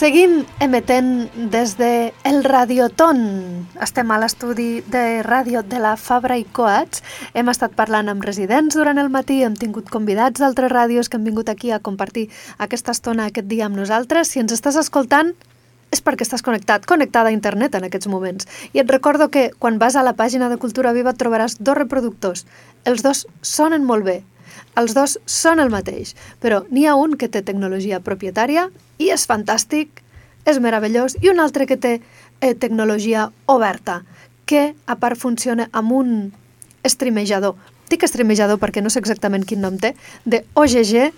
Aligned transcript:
Seguint 0.00 0.46
emetent 0.64 1.28
des 1.52 1.74
de 1.76 2.14
El 2.24 2.38
Radioton. 2.46 3.18
Estem 3.84 4.08
a 4.08 4.16
l'estudi 4.22 4.80
de 4.88 5.20
ràdio 5.26 5.60
de 5.60 5.76
la 5.76 5.90
Fabra 6.00 6.38
i 6.40 6.46
Coats. 6.56 7.02
Hem 7.36 7.50
estat 7.52 7.74
parlant 7.76 8.08
amb 8.08 8.24
residents 8.24 8.78
durant 8.78 8.96
el 8.96 9.10
matí, 9.12 9.42
hem 9.44 9.58
tingut 9.60 9.92
convidats 9.92 10.40
d'altres 10.40 10.72
ràdios 10.72 11.12
que 11.12 11.20
han 11.20 11.28
vingut 11.28 11.52
aquí 11.52 11.68
a 11.68 11.82
compartir 11.84 12.30
aquesta 12.56 12.96
estona 12.96 13.28
aquest 13.28 13.50
dia 13.52 13.68
amb 13.68 13.76
nosaltres. 13.76 14.32
Si 14.32 14.40
ens 14.40 14.56
estàs 14.56 14.80
escoltant, 14.80 15.34
és 15.92 16.00
perquè 16.00 16.24
estàs 16.24 16.46
connectat, 16.48 16.88
connectada 16.88 17.28
a 17.28 17.36
internet 17.36 17.76
en 17.76 17.84
aquests 17.84 18.08
moments. 18.08 18.48
I 18.72 18.80
et 18.80 18.88
recordo 18.88 19.28
que 19.28 19.50
quan 19.58 19.76
vas 19.76 20.00
a 20.00 20.06
la 20.06 20.16
pàgina 20.16 20.48
de 20.48 20.56
Cultura 20.56 20.94
Viva 20.96 21.12
trobaràs 21.12 21.58
dos 21.60 21.76
reproductors. 21.76 22.46
Els 22.88 23.04
dos 23.04 23.26
sonen 23.42 23.84
molt 23.84 24.08
bé, 24.08 24.22
els 24.80 24.94
dos 24.96 25.18
són 25.26 25.60
el 25.60 25.72
mateix, 25.72 26.14
però 26.40 26.64
n'hi 26.70 26.86
ha 26.86 26.96
un 26.98 27.16
que 27.20 27.28
té 27.28 27.42
tecnologia 27.42 28.00
propietària 28.04 28.68
i 28.98 29.10
és 29.14 29.26
fantàstic, 29.28 30.02
és 30.48 30.60
meravellós, 30.60 31.16
i 31.20 31.30
un 31.30 31.40
altre 31.40 31.66
que 31.68 31.76
té 31.76 31.98
eh, 32.40 32.54
tecnologia 32.54 33.28
oberta, 33.46 34.00
que 34.46 34.72
a 34.86 34.96
part 34.98 35.18
funciona 35.18 35.68
amb 35.72 35.92
un 35.94 36.14
streamejador. 36.86 37.54
Dic 37.90 38.06
streamejador 38.06 38.58
perquè 38.62 38.82
no 38.82 38.90
sé 38.90 39.02
exactament 39.02 39.44
quin 39.46 39.62
nom 39.62 39.76
té, 39.78 39.94
de 40.24 40.42
OGG, 40.58 41.10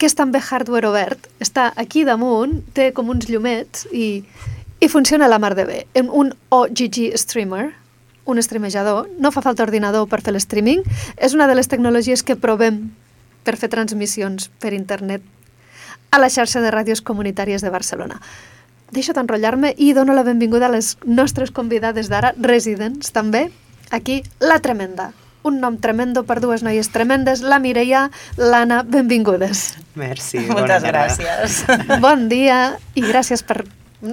que 0.00 0.08
és 0.08 0.16
també 0.16 0.40
hardware 0.40 0.88
obert, 0.88 1.28
està 1.44 1.70
aquí 1.76 2.06
damunt, 2.08 2.60
té 2.74 2.90
com 2.96 3.10
uns 3.12 3.28
llumets 3.28 3.84
i, 3.92 4.22
i 4.80 4.88
funciona 4.88 5.28
la 5.28 5.38
mar 5.42 5.52
de 5.58 5.66
bé. 5.68 5.80
Un 6.08 6.32
OGG 6.56 7.10
streamer, 7.20 7.68
un 8.24 8.40
streamejador, 8.42 9.08
no 9.18 9.32
fa 9.32 9.42
falta 9.42 9.64
ordinador 9.64 10.08
per 10.08 10.20
fer 10.22 10.34
l'streaming, 10.34 10.82
és 11.16 11.34
una 11.34 11.48
de 11.50 11.56
les 11.58 11.68
tecnologies 11.68 12.22
que 12.22 12.36
provem 12.36 12.90
per 13.44 13.56
fer 13.56 13.70
transmissions 13.72 14.50
per 14.60 14.74
internet 14.76 15.24
a 16.10 16.18
la 16.18 16.28
xarxa 16.30 16.60
de 16.60 16.72
ràdios 16.74 17.02
comunitàries 17.02 17.62
de 17.62 17.70
Barcelona. 17.70 18.20
Deixo 18.90 19.14
d'enrotllar-me 19.14 19.72
i 19.78 19.92
dono 19.94 20.14
la 20.14 20.26
benvinguda 20.26 20.66
a 20.66 20.74
les 20.74 20.96
nostres 21.06 21.54
convidades 21.54 22.10
d'ara, 22.10 22.34
residents 22.36 23.14
també, 23.14 23.48
aquí, 23.90 24.22
La 24.40 24.58
Tremenda 24.58 25.12
un 25.42 25.60
nom 25.60 25.78
tremendo 25.80 26.24
per 26.28 26.40
dues 26.40 26.60
noies 26.60 26.90
tremendes, 26.92 27.40
la 27.40 27.58
Mireia, 27.58 28.08
l'Anna, 28.36 28.82
benvingudes. 28.84 29.78
Merci. 29.96 30.42
Moltes 30.50 30.84
gràcies. 30.84 31.62
Bon 32.04 32.28
dia 32.28 32.76
i 32.94 33.04
gràcies 33.04 33.44
per, 33.46 33.62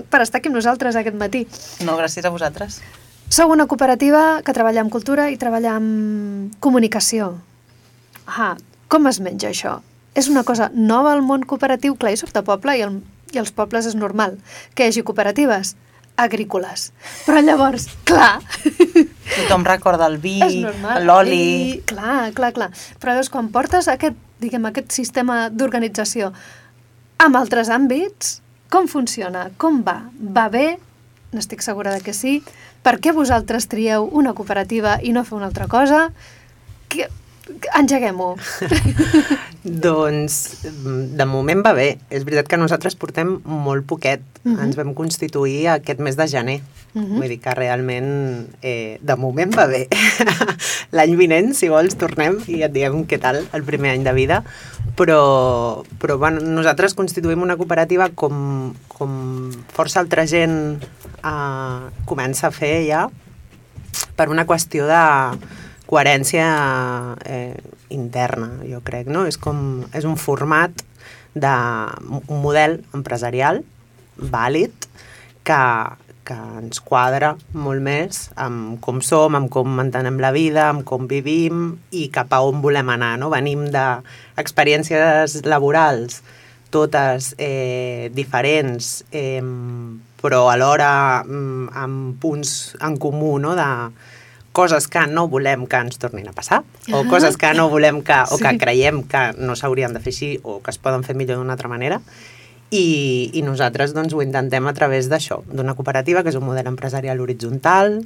per 0.07 0.21
estar 0.23 0.39
aquí 0.39 0.51
amb 0.51 0.59
nosaltres 0.59 0.95
aquest 0.95 1.19
matí. 1.19 1.43
No, 1.83 1.97
gràcies 1.99 2.25
a 2.25 2.31
vosaltres. 2.31 2.79
Sou 3.29 3.51
una 3.51 3.65
cooperativa 3.67 4.39
que 4.39 4.53
treballa 4.55 4.79
amb 4.85 4.91
cultura 4.91 5.25
i 5.27 5.35
treballa 5.35 5.73
amb 5.75 6.53
comunicació. 6.63 7.33
Ah, 8.23 8.55
com 8.87 9.09
es 9.11 9.19
menja 9.19 9.49
això? 9.51 9.73
És 10.15 10.29
una 10.31 10.45
cosa 10.47 10.69
nova 10.73 11.11
al 11.11 11.25
món 11.27 11.43
cooperatiu? 11.43 11.97
Clar, 11.99 12.13
jo 12.15 12.21
soc 12.23 12.31
de 12.31 12.43
poble 12.47 12.77
i, 12.79 12.85
el, 12.85 13.01
i 13.35 13.41
els 13.41 13.51
pobles 13.51 13.89
és 13.89 13.97
normal 13.99 14.37
que 14.73 14.87
hi 14.87 14.93
hagi 14.93 15.03
cooperatives 15.03 15.75
agrícoles. 16.17 16.93
Però 17.27 17.43
llavors, 17.43 17.89
clar... 18.07 18.39
Tothom 19.35 19.67
recorda 19.67 20.07
el 20.07 20.17
vi, 20.23 20.39
l'oli... 21.03 21.83
Clar, 21.91 22.31
clar, 22.33 22.55
clar. 22.55 22.71
Però 22.97 23.11
llavors, 23.11 23.29
quan 23.29 23.51
portes 23.51 23.91
aquest, 23.91 24.15
diguem, 24.39 24.71
aquest 24.71 24.95
sistema 24.95 25.49
d'organització 25.51 26.31
amb 27.21 27.37
altres 27.37 27.67
àmbits, 27.75 28.37
com 28.71 28.87
funciona? 28.87 29.49
Com 29.59 29.83
va? 29.83 29.99
Va 30.15 30.47
bé? 30.53 30.67
N'estic 31.35 31.61
segura 31.61 31.93
de 31.93 32.01
que 32.01 32.13
sí. 32.13 32.41
Per 32.83 32.97
què 33.03 33.13
vosaltres 33.15 33.67
trieu 33.67 34.07
una 34.11 34.33
cooperativa 34.33 34.99
i 35.03 35.11
no 35.11 35.25
fer 35.27 35.37
una 35.37 35.49
altra 35.51 35.67
cosa? 35.67 36.07
Que, 36.87 37.09
Engeguem-ho. 37.77 38.35
doncs, 39.87 40.37
de 41.17 41.27
moment 41.27 41.61
va 41.63 41.73
bé. 41.77 41.87
És 42.11 42.25
veritat 42.27 42.49
que 42.51 42.59
nosaltres 42.59 42.97
portem 42.99 43.37
molt 43.45 43.87
poquet. 43.87 44.23
Uh 44.43 44.51
-huh. 44.51 44.63
Ens 44.65 44.75
vam 44.75 44.93
constituir 44.93 45.67
aquest 45.69 45.99
mes 45.99 46.17
de 46.17 46.27
gener. 46.27 46.61
Uh 46.93 47.01
-huh. 47.01 47.17
Vull 47.19 47.29
dir 47.29 47.39
que 47.39 47.53
realment, 47.53 48.47
eh, 48.61 48.99
de 49.01 49.15
moment 49.15 49.55
va 49.55 49.67
bé. 49.67 49.87
L'any 50.91 51.15
vinent, 51.15 51.53
si 51.53 51.69
vols, 51.69 51.95
tornem 51.95 52.39
i 52.47 52.63
et 52.63 52.71
diem 52.71 53.05
què 53.07 53.19
tal 53.19 53.47
el 53.53 53.63
primer 53.63 53.91
any 53.91 54.03
de 54.03 54.13
vida. 54.13 54.43
Però, 54.97 55.83
però 56.01 56.17
bueno, 56.17 56.41
nosaltres 56.41 56.95
constituïm 56.97 57.43
una 57.45 57.57
cooperativa 57.59 58.09
com, 58.17 58.73
com 58.89 59.11
força 59.69 60.01
altra 60.01 60.25
gent 60.25 60.81
eh, 60.81 61.81
comença 62.09 62.47
a 62.49 62.55
fer 62.55 62.73
ja 62.87 63.03
per 64.17 64.29
una 64.33 64.47
qüestió 64.49 64.87
de 64.89 65.03
coherència 65.87 66.47
eh, 67.29 67.55
interna, 67.93 68.49
jo 68.67 68.81
crec, 68.83 69.07
no? 69.07 69.23
És 69.29 69.37
com, 69.39 69.85
és 69.95 70.05
un 70.09 70.17
format 70.19 70.73
de 71.37 71.53
un 72.17 72.41
model 72.41 72.81
empresarial 72.97 73.61
vàlid 74.17 74.89
que, 75.47 75.61
que 76.27 76.35
ens 76.59 76.81
quadra 76.83 77.33
molt 77.55 77.83
més 77.83 78.25
amb 78.35 78.81
com 78.83 78.99
som, 79.05 79.37
amb 79.37 79.51
com 79.53 79.79
entenem 79.83 80.19
la 80.23 80.33
vida, 80.35 80.67
amb 80.71 80.83
com 80.87 81.07
vivim 81.07 81.69
i 81.95 82.07
cap 82.13 82.35
a 82.35 82.41
on 82.43 82.59
volem 82.63 82.91
anar, 82.93 83.15
no? 83.21 83.31
Venim 83.33 83.67
d'experiències 83.71 85.39
laborals 85.47 86.21
totes 86.69 87.31
eh, 87.39 88.11
diferents, 88.13 89.05
eh, 89.15 89.41
però 90.19 90.47
alhora 90.51 91.23
mm, 91.23 91.71
amb 91.79 92.21
punts 92.21 92.75
en 92.83 92.99
comú, 92.99 93.37
no?, 93.39 93.55
de, 93.55 93.71
coses 94.57 94.87
que 94.89 95.03
no 95.05 95.27
volem 95.29 95.67
que 95.69 95.77
ens 95.77 95.99
tornin 96.01 96.25
a 96.31 96.33
passar, 96.33 96.63
o 96.89 97.03
ah. 97.03 97.05
coses 97.05 97.37
que 97.37 97.51
no 97.53 97.67
volem 97.69 98.01
que, 98.01 98.17
o 98.33 98.39
que 98.41 98.55
creiem 98.57 99.03
que 99.05 99.29
no 99.37 99.53
s'haurien 99.53 99.93
de 99.93 100.01
fer 100.01 100.09
així, 100.15 100.29
o 100.41 100.57
que 100.65 100.73
es 100.73 100.81
poden 100.81 101.05
fer 101.05 101.13
millor 101.13 101.37
d'una 101.37 101.53
altra 101.53 101.69
manera, 101.69 101.99
i, 102.69 103.31
i 103.33 103.41
nosaltres 103.45 103.93
doncs, 103.95 104.13
ho 104.13 104.23
intentem 104.23 104.65
a 104.67 104.73
través 104.75 105.07
d'això, 105.11 105.41
d'una 105.47 105.75
cooperativa 105.75 106.23
que 106.23 106.33
és 106.33 106.39
un 106.39 106.47
model 106.47 106.67
empresarial 106.67 107.21
horitzontal, 107.23 108.01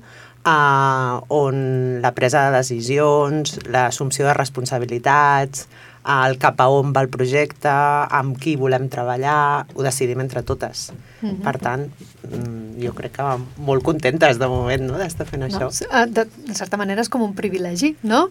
eh, 0.45 1.15
on 1.33 2.01
la 2.03 2.11
presa 2.17 2.47
de 2.47 2.57
decisions, 2.59 3.57
l'assumpció 3.71 4.27
de 4.27 4.35
responsabilitats, 4.37 5.67
el 6.01 6.37
cap 6.41 6.61
a 6.61 6.67
on 6.73 6.93
va 6.93 7.03
el 7.05 7.09
projecte, 7.13 7.71
amb 7.71 8.37
qui 8.41 8.55
volem 8.57 8.87
treballar, 8.89 9.67
ho 9.73 9.85
decidim 9.85 10.21
entre 10.21 10.41
totes. 10.41 10.91
Mm 11.21 11.29
-hmm. 11.29 11.43
Per 11.43 11.57
tant, 11.59 11.81
mm, 12.29 12.81
jo 12.81 12.93
crec 12.93 13.11
que 13.11 13.37
molt 13.57 13.83
contentes 13.83 14.39
de 14.39 14.47
moment 14.47 14.81
no, 14.81 14.97
d'estar 14.97 15.27
fent 15.27 15.41
no, 15.41 15.47
això. 15.47 15.69
Ah, 15.91 16.05
de, 16.05 16.25
de 16.25 16.53
certa 16.53 16.77
manera 16.77 17.01
és 17.01 17.09
com 17.09 17.21
un 17.21 17.33
privilegi, 17.33 17.95
no? 18.01 18.29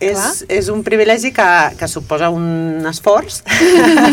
És, 0.00 0.44
és 0.52 0.68
un 0.68 0.82
privilegi 0.84 1.30
que, 1.32 1.48
que 1.78 1.88
suposa 1.88 2.28
un 2.28 2.84
esforç. 2.88 3.40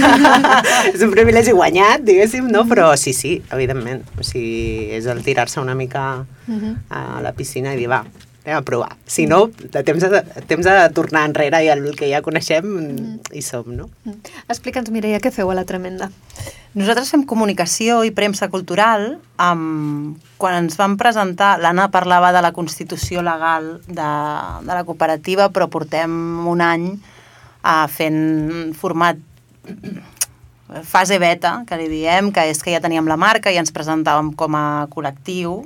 és 0.93 1.01
un 1.03 1.11
privilegi 1.11 1.51
guanyat, 1.51 2.05
diguéssim, 2.07 2.47
no? 2.51 2.63
Però 2.69 2.93
sí, 2.99 3.11
sí, 3.17 3.35
evidentment. 3.51 4.05
O 4.15 4.23
sigui, 4.23 4.93
és 4.95 5.09
el 5.11 5.23
tirar-se 5.25 5.59
una 5.59 5.75
mica 5.75 6.23
-huh. 6.47 6.75
a 6.89 7.21
la 7.21 7.33
piscina 7.33 7.73
i 7.73 7.77
dir, 7.77 7.89
va, 7.89 8.03
anem 8.43 8.57
a 8.57 8.61
provar. 8.67 8.97
Si 9.07 9.25
no, 9.25 9.47
de 9.47 9.83
temps 9.83 10.03
de, 10.03 10.21
temps 10.49 10.65
de 10.67 10.75
tornar 10.95 11.25
enrere 11.29 11.63
i 11.63 11.69
el 11.71 11.85
que 11.95 12.09
ja 12.11 12.21
coneixem 12.25 12.65
mm. 12.67 13.31
hi 13.31 13.43
som, 13.45 13.69
no? 13.71 13.89
Mm. 14.03 14.19
Explica'ns, 14.51 14.91
Mireia, 14.91 15.21
què 15.23 15.31
feu 15.31 15.51
a 15.51 15.55
la 15.55 15.65
Tremenda? 15.67 16.09
Nosaltres 16.73 17.11
fem 17.13 17.23
comunicació 17.29 18.01
i 18.03 18.11
premsa 18.11 18.49
cultural. 18.51 19.13
Amb... 19.41 20.19
Quan 20.41 20.57
ens 20.65 20.75
vam 20.75 20.97
presentar, 20.99 21.55
l'Anna 21.63 21.87
parlava 21.93 22.33
de 22.35 22.41
la 22.43 22.51
constitució 22.51 23.21
legal 23.23 23.77
de, 23.87 24.09
de 24.65 24.73
la 24.73 24.83
cooperativa, 24.83 25.47
però 25.55 25.69
portem 25.71 26.11
un 26.51 26.63
any 26.65 26.89
uh, 26.91 27.85
fent 27.87 28.73
format 28.75 29.21
fase 30.83 31.19
beta, 31.21 31.61
que 31.69 31.77
li 31.77 31.87
diem, 31.87 32.31
que 32.33 32.47
és 32.49 32.59
que 32.63 32.73
ja 32.73 32.81
teníem 32.83 33.07
la 33.07 33.19
marca 33.19 33.53
i 33.53 33.59
ens 33.61 33.71
presentàvem 33.71 34.33
com 34.35 34.57
a 34.57 34.65
col·lectiu, 34.91 35.61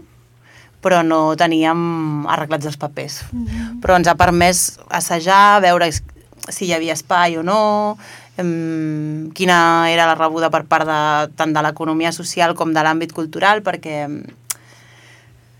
però 0.81 1.01
no 1.03 1.35
teníem 1.35 2.27
arreglats 2.29 2.65
els 2.65 2.77
papers. 2.77 3.23
Mm 3.31 3.45
-hmm. 3.45 3.81
Però 3.81 3.95
ens 3.95 4.07
ha 4.07 4.15
permès 4.15 4.79
assajar, 4.89 5.61
veure 5.61 5.91
si 5.91 6.65
hi 6.65 6.73
havia 6.73 6.93
espai 6.93 7.37
o 7.37 7.43
no, 7.43 7.97
em, 8.37 9.31
quina 9.33 9.89
era 9.91 10.05
la 10.05 10.15
rebuda 10.15 10.49
per 10.49 10.65
part 10.65 10.87
de, 10.87 11.33
tant 11.35 11.53
de 11.53 11.61
l'economia 11.61 12.11
social 12.11 12.55
com 12.55 12.73
de 12.73 12.83
l'àmbit 12.83 13.13
cultural, 13.13 13.63
perquè 13.65 14.07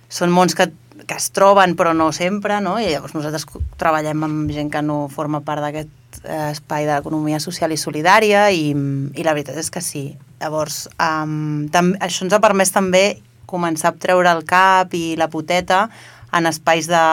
són 0.07 0.31
mons 0.31 0.55
que, 0.55 0.69
que 1.05 1.17
es 1.17 1.31
troben 1.35 1.75
però 1.75 1.93
no 1.93 2.11
sempre, 2.15 2.61
no? 2.61 2.77
i 2.79 2.87
llavors 2.91 3.15
nosaltres 3.17 3.47
treballem 3.77 4.23
amb 4.23 4.51
gent 4.53 4.71
que 4.71 4.81
no 4.81 5.07
forma 5.11 5.41
part 5.41 5.65
d'aquest 5.65 6.21
eh, 6.23 6.51
espai 6.53 6.87
de 6.87 6.95
l'economia 6.95 7.41
social 7.43 7.73
i 7.73 7.77
solidària 7.77 8.47
i, 8.51 8.71
i 8.71 9.25
la 9.25 9.35
veritat 9.35 9.57
és 9.57 9.71
que 9.73 9.83
sí. 9.83 10.09
Llavors, 10.39 10.85
um, 11.01 11.65
tam, 11.73 11.95
això 12.03 12.23
ens 12.25 12.35
ha 12.35 12.43
permès 12.43 12.71
també 12.71 13.17
començar 13.47 13.93
a 13.93 13.97
treure 13.97 14.29
el 14.29 14.43
cap 14.45 14.93
i 14.93 15.15
la 15.17 15.29
poteta 15.31 15.87
en 16.35 16.45
espais 16.45 16.87
de, 16.91 17.03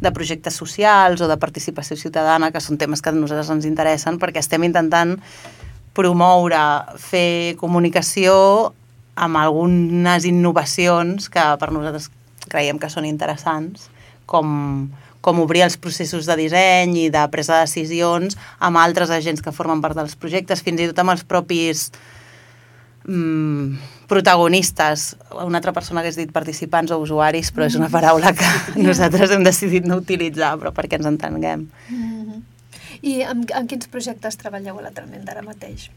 de 0.00 0.12
projectes 0.14 0.56
socials 0.56 1.20
o 1.20 1.28
de 1.28 1.36
participació 1.36 1.98
ciutadana, 1.98 2.52
que 2.54 2.62
són 2.62 2.78
temes 2.78 3.02
que 3.02 3.10
a 3.10 3.16
nosaltres 3.16 3.50
ens 3.52 3.66
interessen, 3.68 4.18
perquè 4.22 4.40
estem 4.42 4.64
intentant 4.64 5.16
promoure, 5.98 6.62
fer 7.02 7.58
comunicació 7.58 8.72
amb 9.18 9.40
algunes 9.40 10.24
innovacions 10.28 11.26
que 11.32 11.44
per 11.58 11.72
nosaltres 11.74 12.06
creiem 12.48 12.78
que 12.78 12.90
són 12.92 13.08
interessants, 13.08 13.88
com, 14.30 14.88
com 15.20 15.42
obrir 15.42 15.64
els 15.66 15.76
processos 15.80 16.28
de 16.30 16.38
disseny 16.38 16.94
i 17.02 17.08
de 17.10 17.24
presa 17.32 17.58
de 17.58 17.66
decisions 17.66 18.38
amb 18.62 18.78
altres 18.78 19.10
agents 19.10 19.42
que 19.42 19.54
formen 19.54 19.82
part 19.82 19.98
dels 19.98 20.14
projectes, 20.14 20.62
fins 20.62 20.84
i 20.84 20.88
tot 20.92 21.02
amb 21.02 21.16
els 21.16 21.26
propis 21.26 21.88
mm, 23.08 23.97
protagonistes. 24.08 25.16
Una 25.44 25.60
altra 25.60 25.74
persona 25.76 26.02
que 26.02 26.10
has 26.10 26.18
dit 26.18 26.32
participants 26.32 26.92
o 26.94 26.98
usuaris, 27.02 27.52
però 27.54 27.68
és 27.68 27.78
una 27.78 27.90
paraula 27.92 28.32
que 28.36 28.48
nosaltres 28.88 29.34
hem 29.36 29.44
decidit 29.46 29.86
no 29.86 30.00
utilitzar, 30.02 30.56
però 30.58 30.72
perquè 30.74 30.98
ens 30.98 31.10
entenguem. 31.10 31.68
Mm 31.88 32.02
-hmm. 32.02 32.42
I 33.02 33.22
amb, 33.22 33.50
amb 33.54 33.68
quins 33.68 33.86
projectes 33.86 34.36
treballeu 34.36 34.78
a 34.78 34.82
la 34.82 34.90
Tremenda 34.90 35.32
ara 35.32 35.42
mateix? 35.42 35.90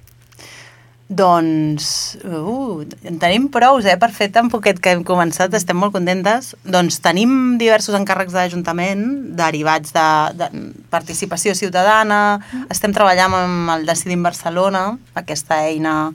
Doncs, 1.11 2.15
uh, 2.23 2.85
en 3.03 3.17
tenim 3.19 3.49
prous, 3.51 3.83
eh, 3.83 3.97
per 3.99 4.13
fer 4.15 4.29
tan 4.31 4.47
poquet 4.47 4.79
que 4.79 4.93
hem 4.95 5.01
començat, 5.03 5.51
estem 5.53 5.75
molt 5.75 5.91
contentes. 5.91 6.53
Doncs 6.63 7.01
tenim 7.03 7.57
diversos 7.59 7.97
encàrrecs 7.97 8.31
d'Ajuntament 8.31 9.35
derivats 9.35 9.91
de, 9.91 10.07
de 10.39 10.47
participació 10.89 11.51
ciutadana, 11.53 12.39
mm. 12.39 12.71
estem 12.71 12.93
treballant 12.95 13.35
amb 13.35 13.73
el 13.75 13.85
Decidim 13.85 14.23
Barcelona, 14.23 14.85
aquesta 15.19 15.59
eina 15.67 16.13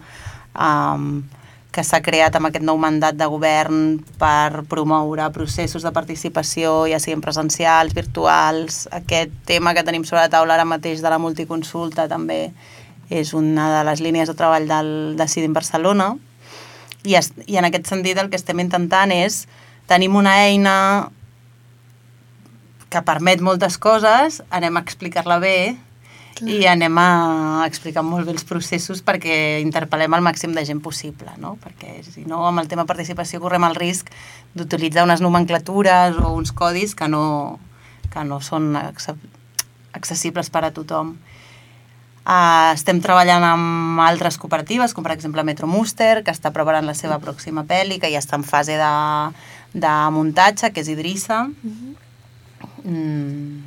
um, 0.56 1.20
que 1.76 1.84
s'ha 1.84 2.00
creat 2.00 2.32
amb 2.38 2.48
aquest 2.48 2.64
nou 2.64 2.78
mandat 2.80 3.18
de 3.20 3.26
govern 3.28 3.98
per 4.16 4.64
promoure 4.70 5.26
processos 5.34 5.84
de 5.84 5.92
participació, 5.92 6.86
ja 6.88 6.96
siguin 7.02 7.20
presencials, 7.20 7.92
virtuals, 7.92 8.86
aquest 8.96 9.34
tema 9.44 9.74
que 9.76 9.84
tenim 9.84 10.06
sobre 10.08 10.22
la 10.22 10.32
taula 10.32 10.56
ara 10.56 10.64
mateix 10.64 11.02
de 11.04 11.12
la 11.12 11.20
multiconsulta 11.20 12.08
també 12.08 12.54
és 13.12 13.34
una 13.36 13.68
de 13.74 13.82
les 13.90 14.00
línies 14.00 14.32
de 14.32 14.34
treball 14.38 14.64
del 14.70 14.88
Decidim 15.20 15.52
Barcelona. 15.52 16.14
I, 17.04 17.18
es, 17.20 17.28
i 17.44 17.60
en 17.60 17.68
aquest 17.68 17.92
sentit 17.92 18.16
el 18.18 18.32
que 18.32 18.40
estem 18.40 18.64
intentant 18.64 19.12
és 19.12 19.44
tenim 19.86 20.16
una 20.16 20.32
eina 20.48 20.76
que 22.88 23.04
permet 23.04 23.44
moltes 23.44 23.76
coses, 23.76 24.40
anem 24.48 24.80
a 24.80 24.86
explicar-la 24.86 25.36
bé 25.44 25.58
Clar. 26.36 26.52
i 26.52 26.66
anem 26.68 26.98
a 27.00 27.64
explicar 27.64 28.02
molt 28.04 28.26
bé 28.28 28.34
els 28.34 28.44
processos 28.44 29.00
perquè 29.04 29.62
interpel·lem 29.62 30.12
el 30.18 30.24
màxim 30.24 30.52
de 30.52 30.64
gent 30.68 30.82
possible, 30.84 31.32
no? 31.40 31.54
perquè 31.62 32.02
si 32.04 32.26
no 32.28 32.42
amb 32.44 32.60
el 32.60 32.68
tema 32.68 32.84
participació 32.84 33.40
correm 33.40 33.64
el 33.64 33.76
risc 33.78 34.10
d'utilitzar 34.52 35.06
unes 35.08 35.22
nomenclatures 35.24 36.18
o 36.20 36.34
uns 36.36 36.52
codis 36.52 36.92
que 36.94 37.08
no, 37.08 37.22
que 38.12 38.24
no 38.28 38.42
són 38.44 38.76
accessibles 38.76 40.52
per 40.52 40.66
a 40.68 40.72
tothom. 40.76 41.16
Uh, 42.26 42.74
estem 42.74 42.98
treballant 43.00 43.44
amb 43.46 44.00
altres 44.02 44.36
cooperatives, 44.42 44.92
com 44.92 45.04
per 45.06 45.14
exemple 45.14 45.44
Metro 45.46 45.68
Muster, 45.70 46.24
que 46.26 46.34
està 46.34 46.50
preparant 46.52 46.84
la 46.84 46.96
seva 46.98 47.20
pròxima 47.22 47.62
pel·li, 47.64 48.00
que 48.02 48.10
ja 48.12 48.20
està 48.20 48.36
en 48.36 48.44
fase 48.44 48.76
de, 48.76 48.94
de 49.72 49.92
muntatge, 50.12 50.72
que 50.74 50.82
és 50.82 50.90
Idrissa. 50.92 51.44
Uh 51.46 51.70
-huh. 51.70 51.94
mm, 52.84 53.62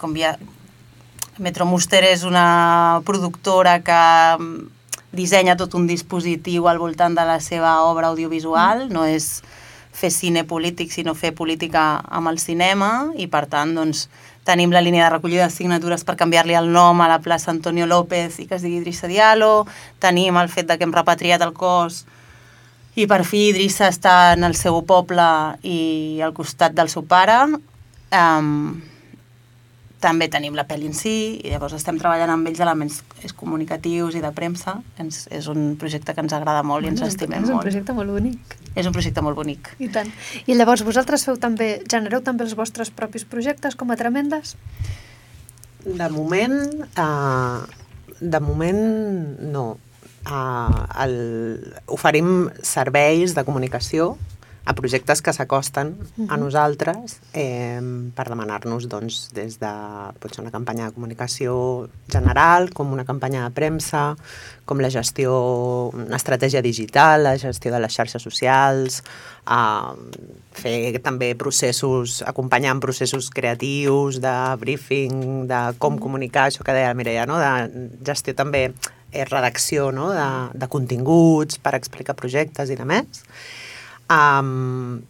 com 0.00 0.16
ja, 0.16 0.34
Metro 1.40 1.64
Muster 1.64 2.02
és 2.04 2.22
una 2.28 3.00
productora 3.08 3.78
que 3.80 4.00
dissenya 5.16 5.56
tot 5.56 5.72
un 5.74 5.86
dispositiu 5.88 6.68
al 6.68 6.78
voltant 6.78 7.16
de 7.16 7.24
la 7.24 7.38
seva 7.40 7.78
obra 7.88 8.10
audiovisual, 8.12 8.90
no 8.92 9.06
és 9.08 9.40
fer 9.96 10.10
cine 10.12 10.44
polític, 10.44 10.92
sinó 10.92 11.16
fer 11.16 11.32
política 11.34 12.02
amb 12.12 12.28
el 12.28 12.38
cinema, 12.38 13.08
i 13.16 13.26
per 13.32 13.46
tant, 13.48 13.72
doncs, 13.74 14.04
tenim 14.44 14.72
la 14.72 14.84
línia 14.84 15.06
de 15.06 15.14
recollida 15.16 15.48
de 15.48 15.54
signatures 15.56 16.04
per 16.04 16.18
canviar-li 16.20 16.58
el 16.60 16.70
nom 16.72 17.00
a 17.00 17.08
la 17.08 17.18
plaça 17.24 17.50
Antonio 17.50 17.88
López 17.88 18.36
i 18.40 18.46
que 18.46 18.58
es 18.58 18.62
digui 18.64 18.82
Idrissa 18.82 19.08
Diallo, 19.08 19.66
tenim 19.98 20.36
el 20.36 20.52
fet 20.52 20.68
de 20.68 20.76
que 20.76 20.84
hem 20.84 20.94
repatriat 20.94 21.40
el 21.44 21.56
cos 21.56 22.04
i 23.00 23.08
per 23.08 23.22
fi 23.24 23.46
Idrissa 23.48 23.88
està 23.88 24.34
en 24.36 24.44
el 24.44 24.56
seu 24.58 24.80
poble 24.84 25.26
i 25.64 26.20
al 26.20 26.36
costat 26.36 26.76
del 26.76 26.92
seu 26.92 27.04
pare, 27.08 27.42
um, 28.12 28.80
també 30.00 30.30
tenim 30.32 30.56
la 30.56 30.64
pel·li 30.68 30.88
en 30.88 30.94
si, 30.96 31.12
i 31.44 31.50
llavors 31.52 31.74
estem 31.76 31.98
treballant 32.00 32.32
amb 32.32 32.48
ells 32.48 32.60
elements 32.64 33.00
comunicatius 33.36 34.16
i 34.16 34.22
de 34.24 34.30
premsa. 34.36 34.78
Ens, 35.02 35.26
és 35.36 35.48
un 35.52 35.74
projecte 35.80 36.14
que 36.16 36.24
ens 36.24 36.32
agrada 36.36 36.64
molt 36.66 36.88
i 36.88 36.90
ens 36.92 37.04
estimem 37.04 37.44
molt. 37.44 37.50
És 37.50 37.54
un 37.54 37.66
projecte 37.66 37.96
molt 37.96 38.14
bonic. 38.16 38.56
És 38.74 38.88
un 38.88 38.96
projecte 38.96 39.24
molt 39.24 39.36
bonic. 39.36 39.74
I 39.78 39.90
tant. 39.92 40.08
I 40.46 40.56
llavors 40.56 40.84
vosaltres 40.86 41.26
feu 41.28 41.36
també, 41.40 41.70
genereu 41.90 42.24
també 42.24 42.46
els 42.48 42.56
vostres 42.56 42.90
propis 42.90 43.28
projectes 43.28 43.76
com 43.76 43.92
a 43.92 43.98
Tremendes? 44.00 44.56
De 45.84 46.08
moment, 46.12 46.58
uh, 46.96 47.60
de 48.20 48.40
moment 48.40 48.82
no. 49.52 49.68
Uh, 50.20 50.84
el, 51.00 51.14
oferim 51.88 52.50
serveis 52.64 53.32
de 53.36 53.44
comunicació 53.44 54.14
a 54.70 54.74
projectes 54.74 55.20
que 55.22 55.32
s'acosten 55.32 55.88
uh 55.88 55.92
-huh. 56.00 56.30
a 56.30 56.36
mhm. 56.36 56.44
nosaltres 56.44 57.20
eh, 57.34 57.80
per 58.14 58.26
demanar-nos 58.28 58.88
doncs, 58.88 59.30
des 59.34 59.58
de 59.58 59.72
pot 60.20 60.30
ser 60.32 60.42
una 60.42 60.50
campanya 60.50 60.86
de 60.86 60.92
comunicació 60.92 61.88
general, 62.08 62.70
com 62.72 62.92
una 62.92 63.04
campanya 63.04 63.44
de 63.44 63.50
premsa, 63.50 64.16
com 64.64 64.78
la 64.78 64.90
gestió, 64.90 65.30
una 65.92 66.16
estratègia 66.16 66.62
digital, 66.62 67.22
la 67.22 67.38
gestió 67.38 67.72
de 67.72 67.80
les 67.80 67.92
xarxes 67.92 68.22
socials, 68.22 69.02
eh, 69.46 69.92
fer 70.52 71.00
també 71.02 71.34
processos, 71.34 72.22
acompanyar 72.22 72.72
en 72.72 72.80
processos 72.80 73.30
creatius, 73.30 74.20
de 74.20 74.36
briefing, 74.58 75.48
de 75.48 75.74
com 75.78 75.94
mhm. 75.94 76.00
comunicar, 76.00 76.46
això 76.46 76.62
que 76.62 76.72
deia 76.72 76.88
la 76.88 76.94
Mireia, 76.94 77.26
no? 77.26 77.38
de 77.38 77.90
gestió 78.04 78.34
també 78.34 78.72
eh, 79.12 79.24
redacció 79.24 79.90
no? 79.92 80.10
de, 80.12 80.30
de 80.54 80.68
continguts 80.68 81.58
per 81.58 81.74
explicar 81.74 82.14
projectes 82.14 82.70
i 82.70 82.76
de 82.76 82.84
més 82.84 83.24
um, 84.10 85.00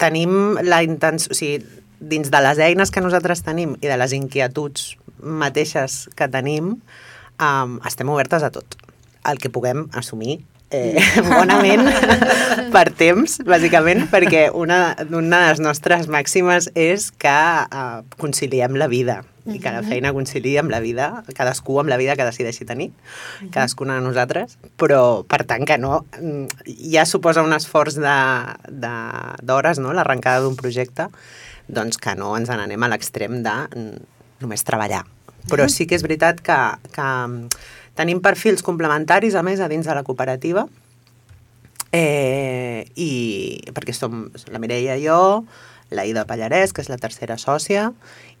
tenim 0.00 0.56
la 0.64 0.82
intenció, 0.86 1.34
o 1.34 1.38
sigui, 1.38 1.60
dins 2.00 2.30
de 2.32 2.40
les 2.40 2.60
eines 2.64 2.90
que 2.90 3.02
nosaltres 3.04 3.44
tenim 3.44 3.74
i 3.82 3.90
de 3.90 3.98
les 4.00 4.14
inquietuds 4.16 4.94
mateixes 5.20 6.06
que 6.16 6.30
tenim, 6.32 6.78
um, 7.36 7.76
estem 7.86 8.08
obertes 8.08 8.46
a 8.46 8.52
tot. 8.54 8.78
El 9.28 9.36
que 9.42 9.52
puguem 9.52 9.84
assumir 9.92 10.38
eh, 10.70 10.96
bonament 11.28 11.84
per 12.72 12.86
temps, 12.96 13.40
bàsicament, 13.46 14.06
perquè 14.12 14.48
una, 14.54 14.94
una 15.10 15.42
de 15.42 15.50
les 15.50 15.60
nostres 15.60 16.08
màximes 16.08 16.70
és 16.78 17.10
que 17.20 17.36
uh, 17.66 18.00
conciliem 18.22 18.78
la 18.80 18.88
vida 18.88 19.20
i 19.46 19.58
que 19.62 19.72
la 19.72 19.82
feina 19.86 20.12
conciliï 20.12 20.58
amb 20.60 20.72
la 20.72 20.80
vida, 20.84 21.22
cadascú 21.36 21.78
amb 21.80 21.88
la 21.88 21.96
vida 22.00 22.16
que 22.18 22.26
decideixi 22.26 22.66
tenir, 22.68 22.90
cadascuna 23.52 23.96
de 23.98 24.04
nosaltres, 24.04 24.58
però 24.80 25.22
per 25.24 25.44
tant 25.48 25.64
que 25.68 25.78
no, 25.80 26.02
ja 26.66 27.06
suposa 27.08 27.44
un 27.46 27.56
esforç 27.56 27.96
d'hores, 28.00 29.80
no?, 29.80 29.94
l'arrencada 29.96 30.44
d'un 30.44 30.58
projecte, 30.60 31.08
doncs 31.70 32.00
que 32.02 32.14
no 32.18 32.34
ens 32.36 32.50
n'anem 32.50 32.82
a 32.82 32.90
l'extrem 32.92 33.40
de 33.46 33.56
només 34.40 34.66
treballar. 34.66 35.04
Però 35.48 35.66
sí 35.72 35.86
que 35.88 35.96
és 35.96 36.04
veritat 36.04 36.42
que, 36.44 36.58
que 36.92 37.08
tenim 37.96 38.20
perfils 38.20 38.64
complementaris, 38.66 39.34
a 39.34 39.42
més, 39.46 39.60
a 39.60 39.68
dins 39.72 39.88
de 39.88 39.96
la 39.96 40.04
cooperativa, 40.04 40.66
eh, 41.92 42.86
i 42.94 43.10
perquè 43.74 43.94
som 43.96 44.28
la 44.52 44.60
Mireia 44.62 44.96
i 44.98 45.06
jo, 45.06 45.44
la 45.90 46.06
Ida 46.06 46.24
Pallarès, 46.26 46.72
que 46.72 46.82
és 46.84 46.90
la 46.90 46.98
tercera 47.02 47.36
sòcia, 47.38 47.90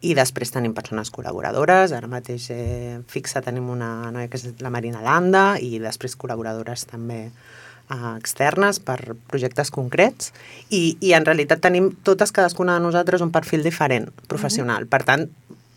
i 0.06 0.14
després 0.14 0.52
tenim 0.54 0.74
persones 0.74 1.10
col·laboradores, 1.12 1.94
ara 1.96 2.10
mateix 2.10 2.48
eh, 2.54 2.98
fixa 3.10 3.42
tenim 3.44 3.68
una 3.70 4.10
noia 4.14 4.30
que 4.30 4.38
és 4.38 4.62
la 4.62 4.70
Marina 4.72 5.02
Landa 5.04 5.58
i 5.60 5.78
després 5.82 6.16
col·laboradores 6.18 6.86
també 6.90 7.26
eh, 7.26 8.12
externes 8.16 8.80
per 8.80 8.98
projectes 9.30 9.72
concrets 9.74 10.32
i, 10.70 10.96
i 11.00 11.14
en 11.18 11.26
realitat 11.26 11.62
tenim 11.62 11.90
totes 12.06 12.32
cadascuna 12.32 12.78
de 12.78 12.86
nosaltres 12.86 13.20
un 13.20 13.34
perfil 13.34 13.66
diferent 13.66 14.10
professional. 14.28 14.84
Mm 14.84 14.86
-hmm. 14.86 14.94
Per 14.94 15.02
tant, 15.04 15.28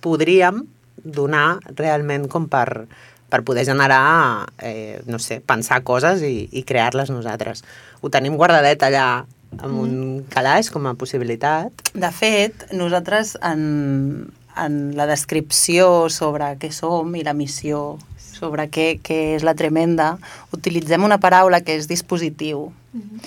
podríem 0.01 0.63
donar 1.03 1.59
realment 1.75 2.27
com 2.29 2.47
per, 2.47 2.85
per 3.29 3.43
poder 3.43 3.65
generar, 3.65 4.47
eh, 4.59 5.01
no 5.05 5.19
sé, 5.19 5.41
pensar 5.41 5.81
coses 5.83 6.21
i, 6.21 6.49
i 6.51 6.63
crear-les 6.63 7.09
nosaltres. 7.09 7.63
Ho 8.01 8.09
tenim 8.09 8.37
guardadet 8.37 8.83
allà 8.83 9.25
amb 9.59 9.79
un 9.79 10.23
calaix 10.33 10.69
com 10.73 10.87
a 10.87 10.95
possibilitat. 10.95 11.71
De 11.93 12.11
fet, 12.15 12.65
nosaltres 12.73 13.35
en, 13.41 14.31
en 14.57 14.79
la 14.97 15.07
descripció 15.09 16.09
sobre 16.09 16.53
què 16.61 16.71
som 16.73 17.13
i 17.15 17.23
la 17.23 17.35
missió 17.37 17.99
sobre 18.17 18.67
què, 18.73 18.97
què 19.03 19.19
és 19.37 19.45
la 19.45 19.55
tremenda, 19.55 20.17
utilitzem 20.55 21.03
una 21.05 21.19
paraula 21.21 21.61
que 21.61 21.77
és 21.77 21.87
dispositiu, 21.87 22.71
mm 22.93 23.01
-hmm. 23.01 23.19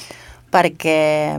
perquè 0.50 1.38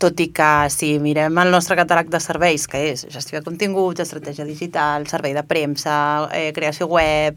tot 0.00 0.20
i 0.20 0.30
que 0.32 0.70
si 0.72 0.94
mirem 0.98 1.36
el 1.42 1.50
nostre 1.52 1.76
catàleg 1.76 2.08
de 2.08 2.20
serveis, 2.20 2.66
que 2.66 2.80
és 2.92 3.04
gestió 3.12 3.38
de 3.38 3.44
continguts, 3.44 4.00
estratègia 4.00 4.46
digital, 4.48 5.06
servei 5.06 5.34
de 5.34 5.42
premsa, 5.42 6.28
eh, 6.32 6.52
creació 6.56 6.86
web, 6.86 7.36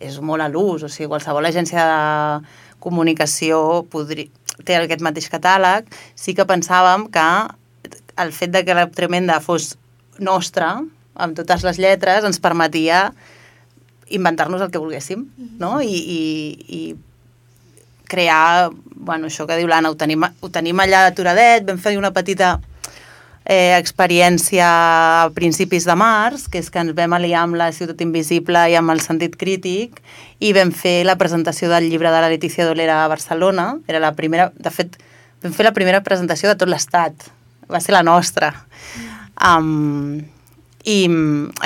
és 0.00 0.18
molt 0.20 0.42
a 0.42 0.48
l'ús, 0.48 0.82
o 0.82 0.88
sigui, 0.88 1.10
qualsevol 1.12 1.44
agència 1.44 1.84
de 1.84 2.46
comunicació 2.82 3.84
podria, 3.92 4.28
té 4.66 4.76
aquest 4.76 5.04
mateix 5.04 5.28
catàleg, 5.32 5.88
sí 6.18 6.34
que 6.36 6.48
pensàvem 6.48 7.06
que 7.12 7.26
el 8.20 8.32
fet 8.36 8.52
de 8.52 8.64
que 8.66 8.76
la 8.76 8.88
Tremenda 8.92 9.38
fos 9.40 9.74
nostra, 10.20 10.74
amb 11.20 11.36
totes 11.36 11.64
les 11.66 11.78
lletres, 11.80 12.24
ens 12.24 12.40
permetia 12.42 13.10
inventar-nos 14.10 14.62
el 14.64 14.72
que 14.72 14.80
volguéssim, 14.82 15.24
no? 15.60 15.78
I, 15.80 15.94
i, 15.94 16.20
i 16.66 16.80
crear, 18.10 18.70
bueno, 18.94 19.30
això 19.30 19.46
que 19.46 19.56
diu 19.60 19.70
l'Anna, 19.70 19.92
ho 19.92 19.96
tenim, 19.96 20.26
ho 20.26 20.50
tenim 20.52 20.82
allà 20.82 21.06
aturadet, 21.06 21.64
vam 21.68 21.78
fer 21.78 21.94
una 21.98 22.12
petita 22.12 22.56
eh, 23.50 23.74
experiència 23.76 24.64
a 24.64 25.30
principis 25.34 25.84
de 25.88 25.96
març, 25.98 26.46
que 26.46 26.60
és 26.62 26.68
que 26.70 26.78
ens 26.78 26.94
vam 26.94 27.16
aliar 27.16 27.42
amb 27.42 27.58
la 27.58 27.72
Ciutat 27.74 27.98
Invisible 28.04 28.62
i 28.70 28.76
amb 28.78 28.94
el 28.94 29.02
sentit 29.02 29.34
crític, 29.40 29.98
i 30.38 30.52
vam 30.54 30.70
fer 30.70 31.00
la 31.08 31.16
presentació 31.18 31.68
del 31.72 31.88
llibre 31.90 32.12
de 32.14 32.20
la 32.22 32.28
Letícia 32.30 32.66
Dolera 32.68 33.02
a 33.02 33.08
Barcelona. 33.10 33.72
Era 33.90 33.98
la 33.98 34.12
primera, 34.14 34.52
de 34.54 34.70
fet, 34.70 35.00
vam 35.42 35.56
fer 35.56 35.66
la 35.66 35.74
primera 35.74 36.04
presentació 36.06 36.52
de 36.52 36.60
tot 36.60 36.70
l'estat. 36.70 37.26
Va 37.70 37.80
ser 37.82 37.96
la 37.96 38.04
nostra. 38.06 38.52
Um, 39.34 40.20
I 40.86 41.00